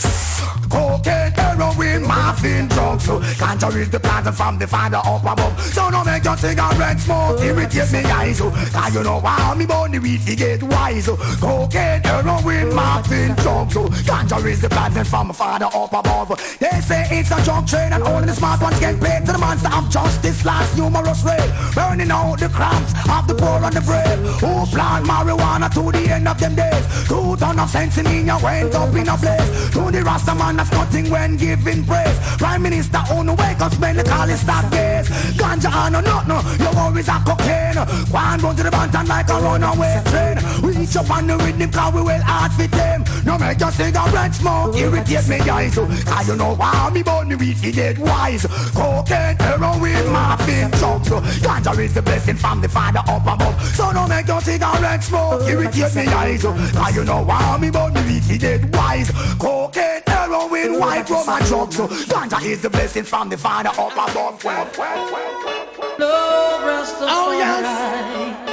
cocaine, 0.70 1.32
heroin, 1.32 2.04
morphine, 2.04 2.68
drugs. 2.68 3.06
So 3.06 3.20
ganja 3.20 3.76
is 3.76 3.89
the 3.89 4.00
plant 4.00 4.34
from 4.36 4.60
the 4.60 4.68
father 4.68 4.97
up 4.97 5.24
above. 5.24 5.60
So 5.62 5.89
no 5.89 6.04
make 6.04 6.24
your 6.24 6.38
cigarette 6.38 7.00
smoke 7.00 7.41
irritate 7.41 7.91
me 7.91 8.04
eyes. 8.04 8.41
oh. 8.41 8.52
Cause 8.74 8.93
you 8.93 9.04
know 9.04 9.20
why 9.20 9.56
me 9.58 9.66
burn 9.66 9.91
the 9.91 10.00
weed 10.00 10.22
to 10.26 10.36
get 10.36 10.64
wise. 10.64 11.08
oh. 11.10 11.18
Cocaine, 11.39 12.04
heroin, 12.04 12.76
morphine, 12.76 13.36
drugs. 13.36 13.78
Oh. 13.78 13.88
Ganja 14.08 14.45
is 14.45 14.62
the 14.62 14.70
plant 14.70 14.89
from 15.08 15.28
the 15.30 15.34
father 15.34 15.66
up 15.66 15.93
above. 15.93 16.30
They 16.60 16.82
say 16.82 17.08
it's 17.12 17.32
a 17.32 17.41
drug 17.43 17.68
trade 17.68 17.91
and 17.91 18.04
only 18.04 18.28
the 18.28 18.34
smart 18.34 18.62
ones 18.62 18.80
get 18.80 19.00
paid 19.00 19.26
to 19.26 19.32
the 19.32 19.38
monster 19.38 19.70
of 19.74 19.89
justice 19.89 20.45
last 20.45 20.78
numerous 20.78 21.24
raid. 21.24 21.50
Burning 21.74 22.12
out 22.12 22.39
the 22.39 22.50
cramps 22.50 22.93
of 23.10 23.28
the 23.28 23.36
poor 23.36 23.64
and 23.64 23.74
the 23.74 23.82
brave. 23.82 24.20
Who 24.41 24.66
plant 24.68 25.06
marijuana 25.06 25.70
to 25.74 25.91
the 25.91 26.12
end 26.12 26.28
of 26.28 26.39
them 26.39 26.56
days. 26.56 26.88
Two 27.07 27.35
ton 27.37 27.59
of 27.59 27.69
sense 27.69 27.97
in 27.97 28.07
India 28.07 28.37
went 28.41 28.73
up 28.75 28.93
in 28.95 29.07
a 29.07 29.17
blaze. 29.17 29.69
To 29.71 29.91
the 29.91 30.01
Rasta 30.03 30.35
man 30.35 30.57
that's 30.57 30.71
nothing 30.71 31.09
when 31.09 31.37
giving 31.37 31.85
praise. 31.85 32.19
Prime 32.37 32.61
Minister 32.61 33.01
on 33.11 33.25
the 33.25 33.33
wake 33.33 33.61
up 33.61 33.73
spend 33.73 33.99
the 33.99 34.03
call 34.03 34.29
is 34.29 34.39
stop 34.41 34.71
gaze. 34.71 35.09
Ganja 35.37 35.71
on 35.71 35.93
no 35.93 36.01
not 36.01 36.27
no, 36.27 36.41
your 36.59 36.73
worries 36.73 37.09
are 37.09 37.23
cocaine. 37.23 37.77
One 38.11 38.39
run 38.41 38.55
to 38.55 38.63
the 38.63 38.69
Banton 38.69 39.07
like 39.07 39.29
a 39.29 39.39
runaway 39.39 40.01
train. 40.05 40.37
We 40.61 40.77
each 40.77 40.95
up 40.95 41.09
on 41.09 41.27
the 41.27 41.37
rhythm 41.37 41.71
cause 41.71 41.93
we 41.93 42.01
will 42.01 42.21
hard 42.21 42.51
fit 42.53 42.71
them. 42.71 43.03
No 43.25 43.37
make 43.37 43.59
your 43.59 43.71
cigarette 43.71 44.35
smoke 44.35 44.75
irritate 44.75 45.27
me 45.27 45.37
guys. 45.39 45.75
Cause 45.75 46.27
you 46.27 46.35
know 46.35 46.55
why 46.55 46.89
me 46.93 47.03
born 47.03 47.27
me 47.27 47.35
weed 47.35 47.57
get 47.61 47.97
wise. 47.99 48.45
Cocaine, 48.73 49.37
heroin, 49.37 50.11
morphine, 50.11 50.71
drugs. 50.71 51.09
Ganja 51.43 51.77
is 51.79 51.93
the 51.93 52.01
blessing 52.01 52.35
from 52.35 52.61
the 52.61 52.69
father 52.69 53.03
up 53.07 53.21
above. 53.21 53.61
So 53.75 53.91
no 53.91 54.07
make 54.07 54.27
your 54.27 54.41
cigarette 54.41 55.03
smoke 55.03 55.47
irritate 55.47 55.95
me 55.95 56.05
guys. 56.05 56.43
Cause 56.80 56.95
you 56.95 57.03
know 57.03 57.21
why 57.23 57.57
me 57.59 57.69
born 57.69 57.93
me 57.93 58.01
weed 58.07 58.23
fi 58.23 58.38
get 58.38 58.73
wise. 58.73 59.11
Cocaine, 59.38 60.01
heroin, 60.07 60.80
white 60.80 61.09
rum 61.09 61.27
and 61.27 61.45
drugs. 61.45 61.75
So 61.75 61.88
Ganja 61.88 62.41
is 62.45 62.61
the 62.61 62.69
blessing 62.69 63.03
from 63.03 63.27
the 63.27 63.38
father 63.38 63.69
up 63.69 63.91
above. 63.91 64.43
No 65.99 66.15
Rastafari. 66.63 67.07
Oh, 67.09 67.32
yes. 67.38 68.49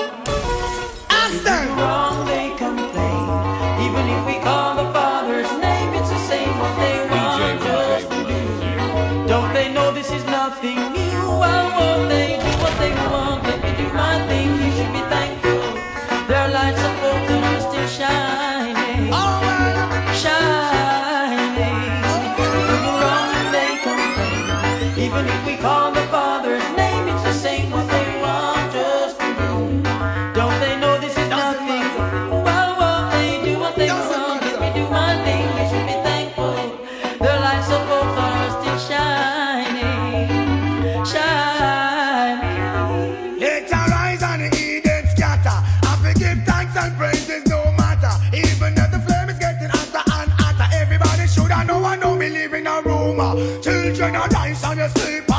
Children 53.17 54.15
are 54.15 54.29
nice 54.29 54.63
and 54.63 54.79
you 54.79 54.89
sleep 54.91 55.36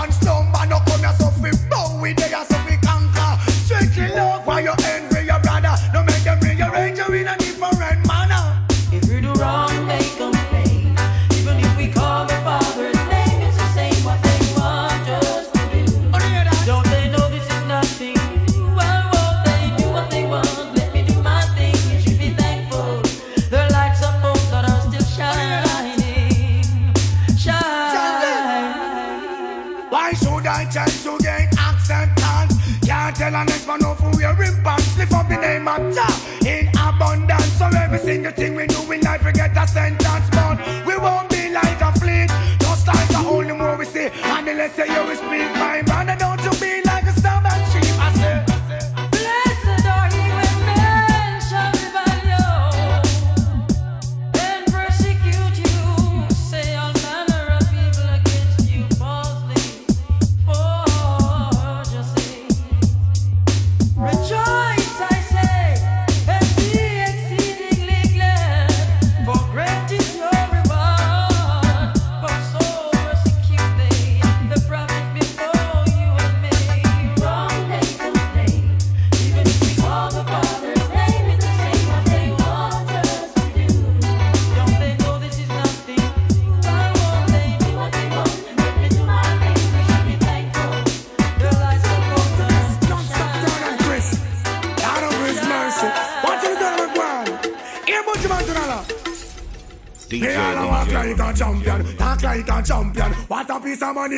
What 103.94 104.12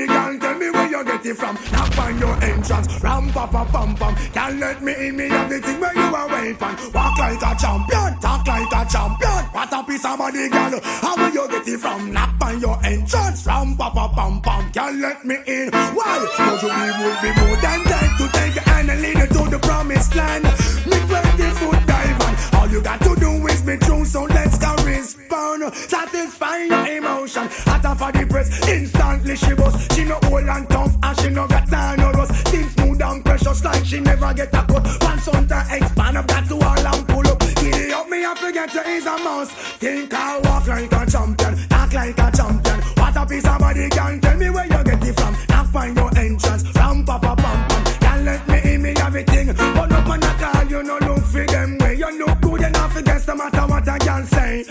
never 34.30 34.51
get 34.51 34.53
a 34.53 34.65
cut. 34.67 35.03
One 35.03 35.36
on 35.36 35.47
to 35.47 35.75
expand, 35.75 36.17
I've 36.17 36.27
got 36.27 36.47
to 36.47 36.55
and 36.55 37.07
pull 37.07 37.27
up. 37.27 37.39
Giddy 37.39 37.91
up, 37.91 38.09
me 38.09 38.25
I 38.25 38.36
forget 38.36 38.69
to 38.71 38.82
is 38.89 39.05
a 39.05 39.17
mouse. 39.17 39.51
Think 39.80 40.13
I 40.13 40.39
walk 40.39 40.67
like 40.67 40.91
a 40.91 41.05
champion, 41.05 41.67
talk 41.69 41.93
like 41.93 42.17
a 42.17 42.32
champion. 42.36 42.80
What 42.97 43.15
a 43.15 43.25
piece 43.25 43.47
of 43.47 43.59
body 43.59 43.89
can 43.89 44.21
tell 44.21 44.38
me 44.38 44.49
where 44.49 44.65
you 44.65 44.84
get 44.84 45.03
it 45.03 45.19
from. 45.19 45.36
Knock 45.49 45.75
on 45.75 45.95
your 45.95 46.17
entrance, 46.17 46.63
ram 46.75 47.05
pa 47.05 47.19
pa 47.19 47.36
pam 47.36 47.67
pam. 47.67 47.84
Can't 47.99 48.23
let 48.25 48.47
me 48.47 48.73
in 48.73 48.82
me 48.82 48.93
everything, 48.97 49.47
but 49.47 49.86
no 49.88 50.01
man 50.01 50.23
at 50.23 50.55
all. 50.55 50.65
You 50.65 50.84
no 50.84 50.97
look 50.99 51.23
for 51.23 51.45
them 51.45 51.77
way. 51.80 51.95
You 51.95 52.25
look 52.25 52.41
good 52.41 52.61
enough 52.61 52.95
against 52.95 53.27
no 53.27 53.36
matter 53.36 53.65
what 53.67 53.88
I 53.88 53.97
can 53.97 54.25
say. 54.25 54.63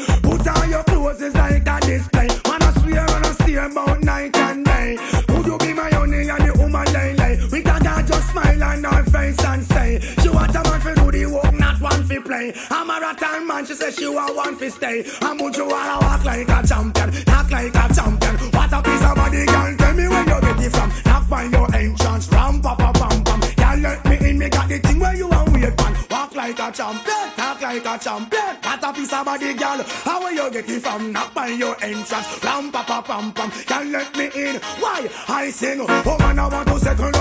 Play. 12.38 12.52
I'm 12.70 12.90
a 12.90 13.00
rattan 13.00 13.46
man, 13.46 13.66
she 13.66 13.74
says 13.74 13.96
she 13.96 14.08
want 14.08 14.36
one 14.36 14.56
for 14.56 14.70
stay. 14.70 15.04
I'm 15.20 15.38
you 15.38 15.66
wanna 15.66 15.98
walk 16.00 16.24
like 16.24 16.48
a 16.48 16.66
champion, 16.66 17.10
talk 17.24 17.50
like 17.50 17.74
a 17.74 17.94
champion. 17.94 18.34
What 18.52 18.72
a 18.72 18.82
piece 18.82 19.04
of 19.04 19.14
body, 19.16 19.44
girl, 19.46 19.76
tell 19.76 19.94
me 19.94 20.08
where 20.08 20.24
you 20.24 20.40
get 20.40 20.60
it 20.64 20.72
from. 20.72 20.92
Knock 21.04 21.32
on 21.32 21.50
your 21.52 21.74
entrance, 21.74 22.28
ram 22.32 22.60
pa 22.60 22.74
pa 22.74 22.92
pam 22.92 23.24
pam. 23.24 23.40
Can't 23.40 23.82
let 23.82 24.04
me 24.04 24.30
in, 24.30 24.38
me 24.38 24.48
got 24.48 24.68
the 24.68 24.78
thing 24.78 24.98
where 24.98 25.16
you 25.16 25.28
want 25.28 25.52
wait 25.52 25.76
man. 25.76 25.96
Walk 26.10 26.34
like 26.34 26.58
a 26.58 26.70
champion, 26.72 27.28
talk 27.36 27.60
like 27.60 27.86
a 27.86 27.98
champion. 27.98 28.56
What 28.62 28.84
a 28.84 28.92
piece 28.92 29.12
of 29.12 29.24
body, 29.24 29.54
girl, 29.54 29.82
how 30.04 30.20
will 30.20 30.32
you 30.32 30.50
get 30.50 30.68
it 30.68 30.82
from? 30.82 31.12
Knock 31.12 31.36
on 31.36 31.58
your 31.58 31.76
entrance, 31.82 32.44
ram 32.44 32.70
pa 32.70 32.82
pa 32.84 33.02
pam 33.02 33.32
pam. 33.32 33.50
Can't 33.50 33.90
let 33.90 34.16
me 34.16 34.30
in, 34.34 34.56
why? 34.80 35.08
I 35.28 35.50
sing, 35.50 35.80
oh 35.80 36.18
man, 36.18 36.38
I 36.38 36.48
want 36.48 36.68
to 36.68 36.78
settle 36.78 37.17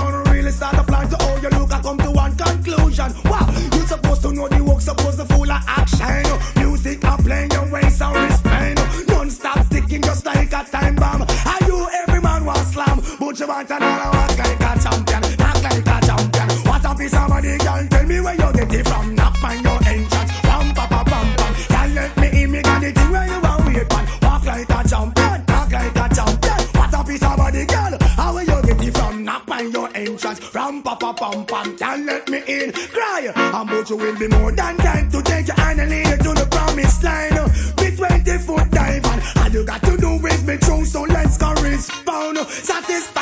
want 13.48 13.70
another 13.70 14.10
walk 14.12 14.38
like 14.38 14.60
a 14.60 14.78
champion, 14.78 15.24
act 15.40 15.62
like 15.62 15.80
a 15.80 16.06
champion. 16.06 16.48
What 16.68 16.84
a 16.84 16.94
piece 16.94 17.14
of 17.14 17.28
money, 17.30 17.56
girl, 17.56 17.88
tell 17.88 18.04
me 18.04 18.20
where 18.20 18.34
you 18.34 18.52
get 18.52 18.74
it 18.74 18.86
from. 18.86 19.14
Knock 19.14 19.42
on 19.42 19.62
your 19.62 19.80
entrance, 19.88 20.32
pam 20.42 20.74
pa 20.74 20.86
pa 20.86 21.02
pam 21.04 21.28
pam. 21.34 21.54
Can't 21.72 21.94
let 21.94 22.16
me 22.18 22.42
in, 22.42 22.50
me 22.52 22.62
got 22.62 22.80
the 22.82 22.92
thing 22.92 23.10
where 23.10 23.26
you 23.26 23.40
want 23.40 23.64
wait 23.66 23.88
man. 23.88 24.04
Walk 24.22 24.44
like 24.44 24.68
a 24.68 24.88
champion, 24.88 25.46
talk 25.46 25.72
like 25.72 25.96
a 25.96 26.14
champion. 26.14 26.60
What 26.76 26.94
a 26.94 27.04
piece 27.04 27.22
of 27.22 27.36
body, 27.36 27.64
girl, 27.64 27.98
how 28.16 28.34
will 28.34 28.44
you 28.44 28.62
get 28.62 28.84
it 28.84 28.96
from? 28.96 29.24
Knock 29.24 29.50
on 29.50 29.72
your 29.72 29.88
entrance, 29.94 30.54
ram 30.54 30.82
pa 30.82 30.94
pa 30.94 31.12
pam 31.14 31.46
pam. 31.46 31.76
Can't 31.78 32.04
let 32.04 32.28
me 32.28 32.42
in, 32.46 32.72
cry. 32.72 33.32
And 33.34 33.68
but 33.68 33.88
you 33.88 33.96
will 33.96 34.18
be 34.18 34.28
more 34.28 34.52
than 34.52 34.76
time 34.76 35.10
to 35.10 35.22
take 35.22 35.46
your 35.46 35.56
hand 35.56 35.80
and 35.80 35.90
lead 35.90 36.06
you 36.06 36.16
to 36.18 36.32
the 36.34 36.46
promised 36.50 37.02
line. 37.02 37.32
Be 37.76 37.96
20 37.96 38.38
foot 38.44 38.70
dive 38.70 39.06
on. 39.06 39.20
All 39.42 39.50
you 39.50 39.64
got 39.64 39.82
to 39.84 39.96
do 39.96 40.26
is 40.26 40.42
be 40.42 40.58
true, 40.58 40.84
so 40.84 41.02
let's 41.02 41.38
go 41.38 41.54
respond. 41.62 42.38
Satisfying 42.38 43.17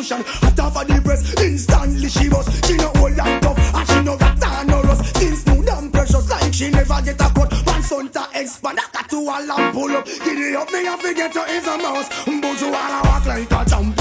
emotion. 0.00 0.24
Hot 0.40 0.60
off 0.60 0.76
of 0.76 0.86
the 0.88 1.00
breast, 1.00 1.38
instantly 1.40 2.08
she 2.08 2.28
was. 2.28 2.46
She 2.66 2.76
no 2.76 2.92
old 2.96 3.18
and 3.18 3.42
tough, 3.42 3.74
and 3.74 3.88
she 3.88 4.00
no 4.02 4.16
got 4.16 4.40
time 4.40 4.66
no 4.66 4.82
rust. 4.82 5.04
Still 5.16 5.36
smooth 5.36 5.68
and 5.68 5.92
precious, 5.92 6.30
like 6.30 6.54
she 6.54 6.70
never 6.70 7.00
get 7.02 7.20
a 7.20 7.28
cut. 7.34 7.52
One 7.66 7.82
son 7.82 8.08
to 8.08 8.28
expand, 8.34 8.78
I 8.80 8.86
got 8.92 9.10
to 9.10 9.16
all 9.16 9.50
and 9.50 9.74
pull 9.74 9.96
up. 9.96 10.06
Giddy 10.06 10.56
up, 10.56 10.72
me 10.72 10.86
and 10.86 11.00
forget 11.00 11.32
to 11.32 11.42
is 11.44 11.66
a 11.66 11.76
mouse. 11.78 12.08
But 12.24 12.60
you 12.60 12.70
wanna 12.72 13.00
walk 13.04 13.26
like 13.26 13.50
a 13.50 13.64
champion, 13.68 13.99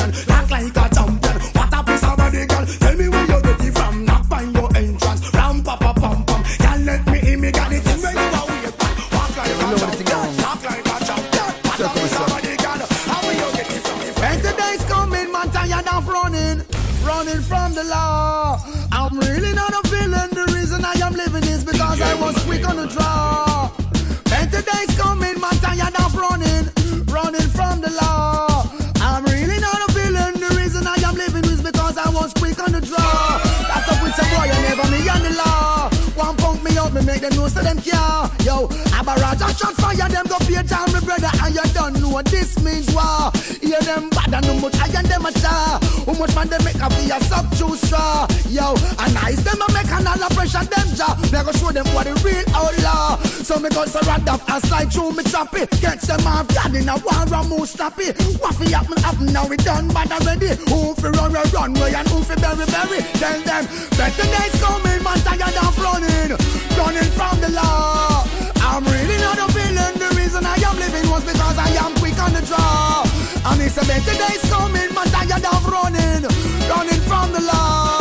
make 37.19 37.29
them 37.29 37.39
know 37.39 37.47
so 37.47 37.61
them 37.61 37.77
care. 37.81 38.29
Yo, 38.45 38.65
a 38.65 39.03
barrage 39.03 39.41
of 39.41 39.57
shots 39.57 39.79
fire, 39.79 40.09
them 40.09 40.25
go 40.27 40.37
pay 40.39 40.63
time, 40.63 40.91
my 40.91 40.99
brother, 40.99 41.29
and 41.43 41.55
you 41.55 41.63
don't 41.73 41.99
know 41.99 42.09
what 42.09 42.25
this 42.25 42.61
means 42.63 42.93
war. 42.93 43.31
Hear 43.61 43.79
them 43.81 44.09
bad 44.09 44.33
and 44.33 44.45
how 44.45 44.53
much 44.59 44.75
iron 44.79 45.05
them 45.05 45.25
a 45.25 45.31
tar. 45.31 45.79
How 46.05 46.13
much 46.13 46.35
man 46.35 46.47
they 46.49 46.63
make 46.63 46.75
a 46.75 46.89
be 46.89 47.11
a 47.11 47.19
sub 47.23 47.49
two 47.57 47.75
straw. 47.75 48.27
Yo, 48.49 48.73
and 48.97 49.13
nice 49.13 49.37
them 49.45 49.61
a 49.61 49.67
make 49.77 49.85
the 49.85 50.29
pressure 50.33 50.65
them 50.65 50.89
jaw. 50.97 51.13
Me 51.29 51.37
go 51.45 51.53
show 51.53 51.69
them 51.69 51.85
what 51.93 52.09
the 52.09 52.17
real 52.25 52.41
outlaw. 52.57 53.21
So 53.45 53.61
me 53.61 53.69
go 53.69 53.85
rad 53.85 54.25
off 54.25 54.41
and 54.49 54.63
slide 54.65 54.89
through 54.89 55.13
me 55.13 55.23
choppy. 55.29 55.69
Catch 55.77 56.09
them 56.09 56.25
off 56.25 56.49
guard 56.49 56.73
in 56.73 56.89
a 56.89 56.97
war 56.97 57.29
and 57.29 57.45
move 57.45 57.69
snappy. 57.69 58.09
What 58.41 58.57
fi 58.57 58.73
happen 58.73 58.97
happen 59.05 59.29
now 59.29 59.45
we 59.45 59.55
done 59.57 59.87
bad 59.93 60.09
already. 60.09 60.57
Who 60.65 60.97
fi 60.97 61.13
run 61.13 61.29
run 61.29 61.45
run 61.53 61.73
way 61.77 61.93
and 61.93 62.09
who 62.09 62.25
fi 62.25 62.41
bury 62.41 62.65
bury. 62.73 63.05
Tell 63.21 63.37
them 63.37 63.69
better 63.93 64.25
days 64.25 64.55
coming, 64.57 64.97
man 65.05 65.19
tired 65.21 65.57
of 65.61 65.77
running, 65.77 66.33
running 66.73 67.11
from 67.13 67.37
the 67.45 67.53
law. 67.53 68.25
I'm 68.65 68.81
really 68.81 69.17
not 69.21 69.37
a 69.37 69.47
villain. 69.53 69.93
The 70.01 70.09
reason 70.17 70.41
I 70.41 70.57
am 70.65 70.73
living 70.81 71.05
was 71.13 71.21
because 71.21 71.53
I 71.53 71.69
am 71.85 71.93
quick 72.01 72.17
on 72.17 72.33
the 72.33 72.41
draw. 72.49 73.05
And 73.45 73.61
it's 73.61 73.77
a 73.77 73.85
better 73.85 74.17
days 74.17 74.41
coming, 74.49 74.89
man 74.97 75.05
tired 75.13 75.45
of 75.45 75.61
running, 75.69 76.25
running 76.65 77.01
from 77.05 77.29
the 77.29 77.45
law. 77.45 77.98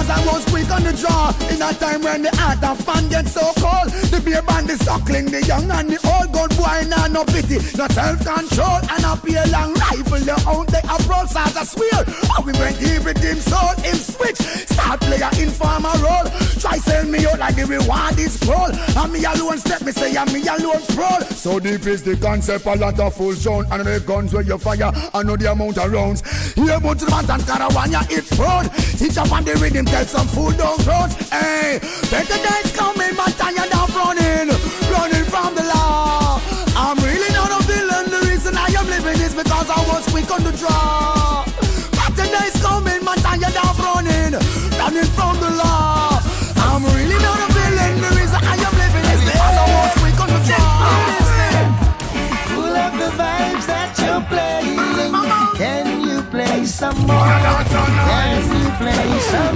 Because 0.00 0.26
I 0.26 0.32
was 0.32 0.44
quick 0.46 0.70
on 0.70 0.82
the 0.82 0.92
draw. 0.92 1.28
In 1.50 1.60
a 1.60 1.72
time 1.74 2.02
when 2.02 2.22
the 2.22 2.30
heart 2.36 2.62
of 2.64 2.86
man 2.86 3.08
gets 3.08 3.32
so 3.32 3.52
cold, 3.60 3.90
the 4.10 4.20
beer 4.24 4.42
band 4.42 4.70
is 4.70 4.80
suckling 4.84 5.26
the 5.26 5.44
young 5.44 5.70
and 5.70 5.90
the 5.90 5.98
old. 6.08 6.32
Good 6.32 6.56
boy, 6.56 6.88
nah, 6.88 7.08
no 7.08 7.24
pity, 7.24 7.58
no 7.76 7.86
self 7.88 8.24
control, 8.24 8.80
and 8.80 9.04
a 9.04 9.12
pale 9.20 9.48
long 9.50 9.74
rifle. 9.74 10.20
The 10.20 10.36
own 10.48 10.66
they 10.72 10.84
approach 10.84 11.36
as 11.36 11.56
a 11.56 11.64
swear. 11.66 12.04
How 12.32 12.42
we 12.42 12.52
went 12.52 12.76
here 12.78 13.02
with 13.02 13.18
him 13.18 13.36
soul, 13.36 13.74
him 13.82 13.96
switch. 13.96 14.40
Start 14.70 15.00
play 15.00 15.20
a 15.20 15.30
informer 15.36 15.92
role. 16.00 16.28
Try 16.60 16.78
sell 16.78 17.04
me 17.04 17.26
out 17.26 17.38
like 17.38 17.56
the 17.56 17.66
reward 17.66 18.18
is 18.18 18.38
scroll. 18.40 18.72
And 18.72 19.12
me 19.12 19.24
alone 19.24 19.58
step, 19.58 19.82
me 19.82 19.92
say, 19.92 20.16
and 20.16 20.32
me 20.32 20.40
alone 20.46 20.80
roll. 20.96 21.20
So 21.36 21.58
deep 21.60 21.86
is 21.86 22.02
the 22.02 22.16
concept, 22.16 22.66
a 22.66 22.74
lot 22.76 22.98
of 23.00 23.14
full 23.14 23.34
sound. 23.34 23.66
And 23.70 23.84
the 23.84 24.00
guns 24.00 24.32
where 24.32 24.42
you 24.42 24.56
fire, 24.56 24.92
I 25.12 25.22
know 25.22 25.36
the 25.36 25.50
amount 25.52 25.78
of 25.78 25.92
rounds. 25.92 26.22
Here, 26.54 26.80
but 26.80 26.98
to 27.00 27.04
the 27.04 27.10
man 27.10 27.30
and 27.30 27.44
caravan, 27.44 27.92
yeah, 27.92 28.06
it's 28.08 28.34
proud. 28.36 28.70
Teach 28.96 29.16
up 29.16 29.32
on 29.32 29.44
the 29.44 29.54
rhythm, 29.56 29.86
tell 29.90 30.06
some 30.06 30.28
food 30.28 30.56
don't 30.56 30.78
road. 30.86 31.10
Hey, 31.34 31.78
better 32.10 32.38
days 32.38 32.70
coming, 32.76 33.14
man, 33.18 33.32
tired 33.34 33.72
of 33.74 33.90
running, 33.94 34.48
running 34.94 35.26
from 35.26 35.54
the 35.58 35.64
law. 35.74 36.40
I'm 36.76 36.96
really 36.98 37.30
not 37.34 37.50
a 37.50 37.60
villain. 37.66 38.06
The 38.14 38.20
reason 38.30 38.56
I 38.56 38.68
am 38.78 38.86
living 38.86 39.18
is 39.20 39.34
because 39.34 39.68
I 39.68 39.80
was 39.90 40.06
quick 40.12 40.30
on 40.30 40.42
the 40.44 40.52
draw. 40.52 41.44
Better 41.98 42.28
days 42.36 42.56
coming, 42.62 43.02
man, 43.04 43.18
tired 43.18 43.58
of 43.66 43.76
running, 43.82 44.32
running 44.78 45.10
from 45.18 45.34
the 45.42 45.50
law. 45.62 46.22
I'm 46.66 46.82
really 46.94 47.18
not 47.26 47.38
a 47.46 47.48
villain. 47.58 47.94
The 48.06 48.10
reason 48.20 48.40
I 48.52 48.56
am 48.66 48.74
living 48.84 49.06
is 49.14 49.22
because 49.26 49.56
I 49.64 49.66
was 49.76 49.92
quick 50.00 50.18
on 50.22 50.30
the 50.30 50.40
draw. 50.48 50.70
Pull 52.54 52.74
up 52.84 52.92
the 53.02 53.10
vibes 53.18 53.66
that 53.66 53.90
you're 53.98 54.24
playing. 54.30 54.78
Can 55.58 56.00
you 56.06 56.22
play 56.30 56.64
some 56.64 56.98
more? 57.06 57.26
Can 58.10 58.38
you 58.62 58.70
play 58.80 59.08
some 59.32 59.49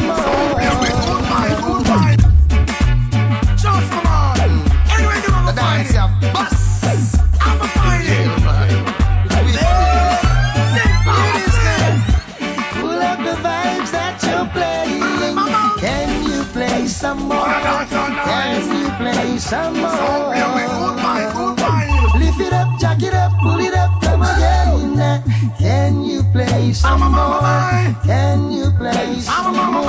play 26.74 26.80
some 26.80 27.12
more? 27.12 27.40
Can 28.04 28.52
you 28.52 28.70
play 28.72 29.20
some 29.20 29.54
more? 29.54 29.82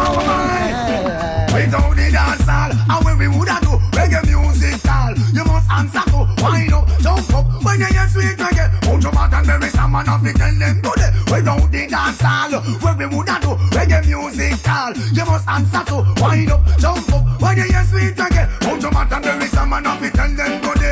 Without 1.54 1.96
the 1.96 2.10
dance 2.12 2.46
hall, 2.46 2.72
and 2.72 3.06
when 3.06 3.18
we 3.18 3.28
woulda 3.28 3.58
do 3.62 3.74
reggae 3.98 4.22
music 4.26 4.80
style, 4.80 5.16
you 5.34 5.44
must 5.46 5.70
answer 5.72 6.04
to 6.12 6.28
wind 6.44 6.74
up, 6.74 6.88
jump 7.02 7.34
up 7.34 7.46
when 7.64 7.80
you 7.80 7.88
hear 7.88 8.08
sweet 8.08 8.38
reggae. 8.38 8.70
Put 8.82 9.02
your 9.02 9.12
back 9.12 9.34
and 9.34 9.48
bury 9.48 9.70
some 9.70 9.92
man 9.92 10.10
off 10.10 10.26
it, 10.26 10.36
tell 10.36 10.54
them 10.54 10.82
good. 10.82 11.02
Without 11.32 11.72
the 11.72 11.88
dance 11.88 12.22
hall, 12.22 12.52
when 12.82 12.98
we 12.98 13.06
woulda 13.08 13.40
do 13.42 13.56
reggae 13.74 14.06
music 14.06 14.54
style, 14.54 14.94
you 15.14 15.26
must 15.26 15.48
answer 15.48 15.84
to 15.86 16.06
wind 16.22 16.52
up, 16.52 16.62
jump 16.78 17.14
up 17.14 17.42
when 17.42 17.58
you 17.58 17.64
hear 17.64 17.84
sweet 17.86 18.16
reggae. 18.16 18.46
Put 18.62 18.82
your 18.82 18.92
back 18.92 19.12
and 19.12 19.24
bury 19.24 19.48
some 19.48 19.70
man 19.70 19.88
off 19.88 20.04
it, 20.04 20.14
tell 20.14 20.30
them 20.30 20.62
good. 20.62 20.84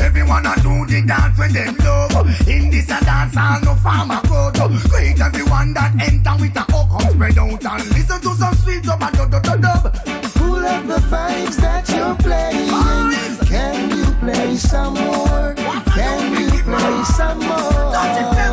Everyone 0.00 0.46
a 0.46 0.54
do 0.62 0.86
the 0.86 1.02
dance 1.06 1.38
when 1.38 1.52
them 1.52 1.76
love. 1.84 2.03
In 2.46 2.70
this 2.70 2.84
a 2.90 3.02
dance 3.04 3.34
hall, 3.34 3.60
no 3.62 3.74
farmer 3.76 4.20
go 4.28 4.50
to. 4.50 4.88
Greet 4.88 5.20
everyone 5.20 5.72
that 5.74 5.92
enter 6.00 6.34
with 6.40 6.56
a 6.56 6.64
hook, 6.72 7.10
spread 7.12 7.38
out 7.38 7.64
and 7.64 7.86
listen 7.90 8.20
to 8.20 8.34
some 8.34 8.54
sweet 8.54 8.82
dub 8.82 9.02
and 9.02 9.16
dub 9.16 9.30
dub 9.30 9.42
dub 9.42 9.62
dub. 9.62 9.94
Pull 10.34 10.64
up 10.64 10.86
the 10.86 10.98
vibes 11.08 11.56
that 11.56 11.88
you're 11.88 12.14
playing. 12.16 12.68
Can 13.48 13.90
you 13.90 14.04
play 14.20 14.56
some 14.56 14.94
more? 14.94 15.54
Can 15.94 16.32
you 16.32 16.62
play 16.62 17.04
some 17.04 17.38
more? 17.38 18.43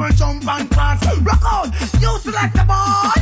People 0.00 0.16
jump 0.16 0.46
and. 0.48 0.70
Rock 1.26 1.42
out, 1.44 1.80
you 2.00 2.18
select 2.18 2.54
the 2.54 2.64
boy. 2.64 3.19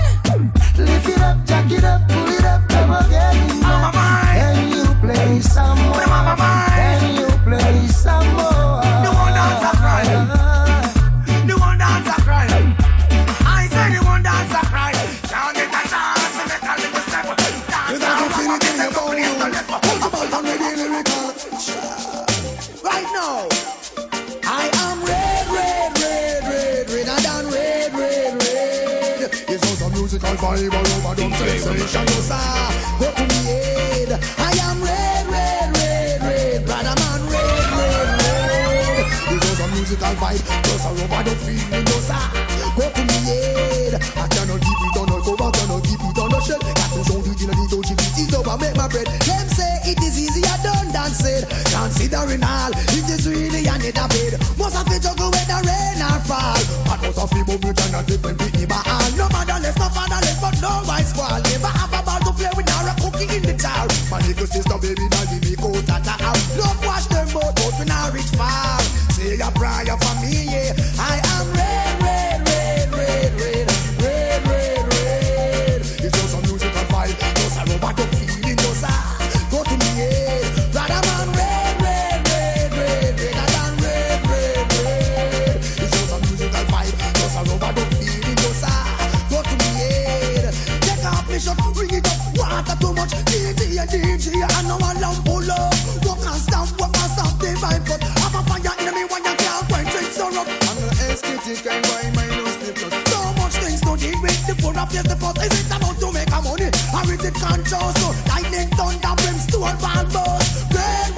of 104.79 104.93
years 104.93 105.05
the 105.05 105.17
Is 105.43 105.53
it 105.61 105.67
about 105.75 105.99
to 105.99 106.13
make 106.13 106.31
a 106.31 106.41
money? 106.41 106.71
Or 106.95 107.03
is 107.13 107.25
it 107.25 107.35
conscious? 107.35 107.95
So 107.99 108.09
lightning, 108.31 108.71
thunder, 108.79 109.15
brimstone, 109.19 109.77
ball, 109.83 110.39
burst 110.71 111.18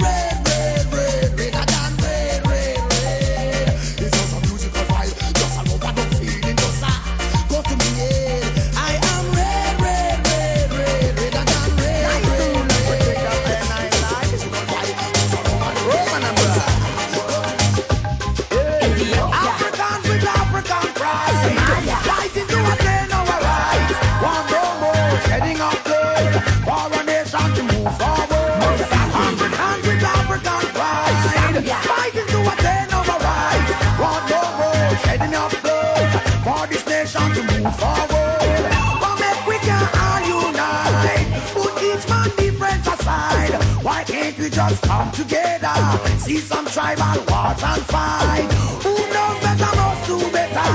come 44.81 45.11
together. 45.11 45.73
See 46.19 46.37
some 46.37 46.65
tribal 46.65 47.23
wars 47.29 47.63
and 47.63 47.81
fight. 47.83 48.47
Who 48.83 48.93
knows 49.13 49.39
better 49.41 49.75
must 49.75 50.07
do 50.07 50.17
better. 50.31 50.69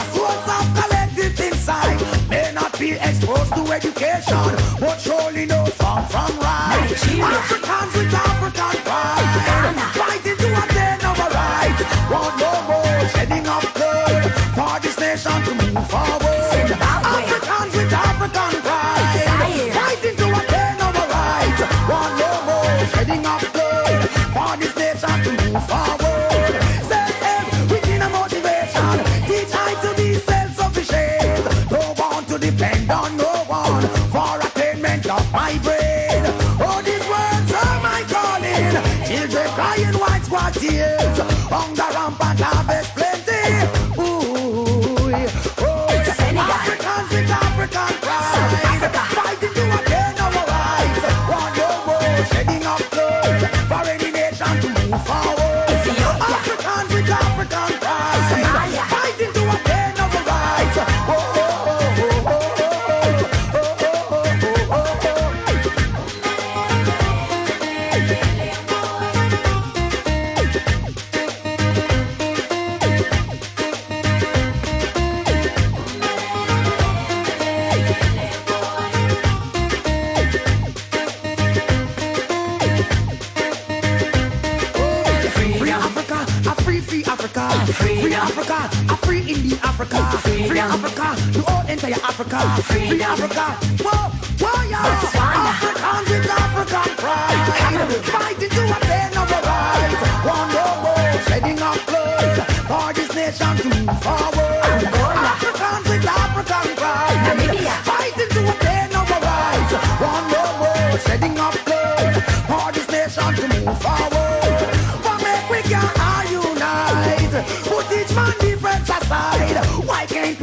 A 0.00 0.02
source 0.14 0.48
of 0.56 0.64
collective 0.78 1.40
inside. 1.40 2.00
may 2.30 2.52
not 2.52 2.78
be 2.78 2.92
exposed 2.92 3.52
to 3.54 3.62
education, 3.72 4.46
but 4.78 4.98
surely 5.00 5.46
no 5.46 5.64
from 5.66 6.06
from 6.06 6.30
right. 6.38 6.90
Africans 6.92 7.94
with 7.96 8.43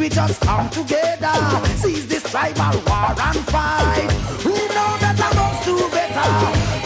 we 0.02 0.10
just 0.10 0.42
come 0.42 0.68
together, 0.72 1.32
seize 1.78 2.08
this 2.08 2.24
tribal 2.24 2.74
war 2.88 3.14
and 3.28 3.38
fight. 3.54 4.10
Who 4.42 4.50
know 4.50 4.98
better 5.00 5.30
knows 5.38 5.60
do 5.64 5.78
better. 5.94 6.30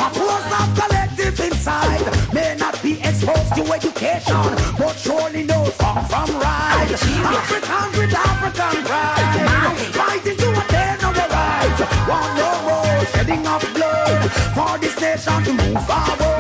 A 0.04 0.08
force 0.18 0.52
of 0.60 0.68
collective 0.76 1.40
inside 1.40 2.34
may 2.34 2.56
not 2.60 2.76
be 2.84 3.00
exposed 3.00 3.56
to 3.56 3.64
education, 3.72 4.44
but 4.78 4.96
surely 4.98 5.44
knows 5.46 5.74
wrong 5.80 6.04
from 6.12 6.30
right. 6.44 6.92
African 6.92 7.88
with 7.98 8.14
African 8.14 8.84
pride, 8.84 9.78
fighting 9.96 10.38
to 10.44 10.50
attain 10.62 11.00
our 11.08 11.14
rights. 11.36 11.82
One 12.16 12.32
no 12.36 12.52
more 12.68 13.06
shedding 13.14 13.48
of 13.48 13.62
blood 13.76 14.32
for 14.56 14.78
this 14.78 15.00
nation 15.00 15.42
to 15.46 15.54
move 15.54 15.88
forward. 15.88 16.35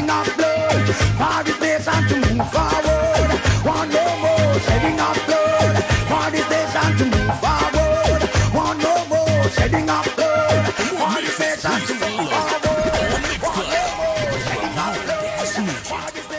shedding 0.00 0.10
of 0.10 0.36
blood 0.36 0.86
for 1.18 1.44
this 1.44 1.60
nation 1.60 2.08
to 2.08 2.16
move 2.34 2.50
forward. 2.50 3.30
One 3.64 3.88
no 3.90 4.04
more 4.20 4.58
shedding 4.60 5.00
of 5.00 5.26
blood 5.26 5.84
for 6.08 6.30
this 6.30 6.48
nation 6.48 6.96
to 6.98 7.04
move 7.04 7.40
forward. 7.40 8.22
One 8.54 8.78
no 8.78 9.04
more 9.06 9.48
shedding 9.50 9.90
of 9.90 10.16
blood 10.16 10.74
for 10.74 11.20
this 11.20 11.38
nation 11.38 11.80
to 11.86 11.94
move 11.94 12.28
forward. 12.30 13.80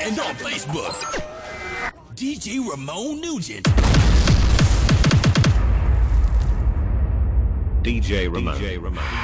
And 0.01 0.19
on 0.19 0.35
Facebook, 0.35 0.95
DJ 2.15 2.67
Ramon 2.67 3.21
Nugent. 3.21 3.67
DJ 7.83 8.31
Ramon. 8.33 8.57
DJ 8.57 8.81
Ramon. 8.81 9.20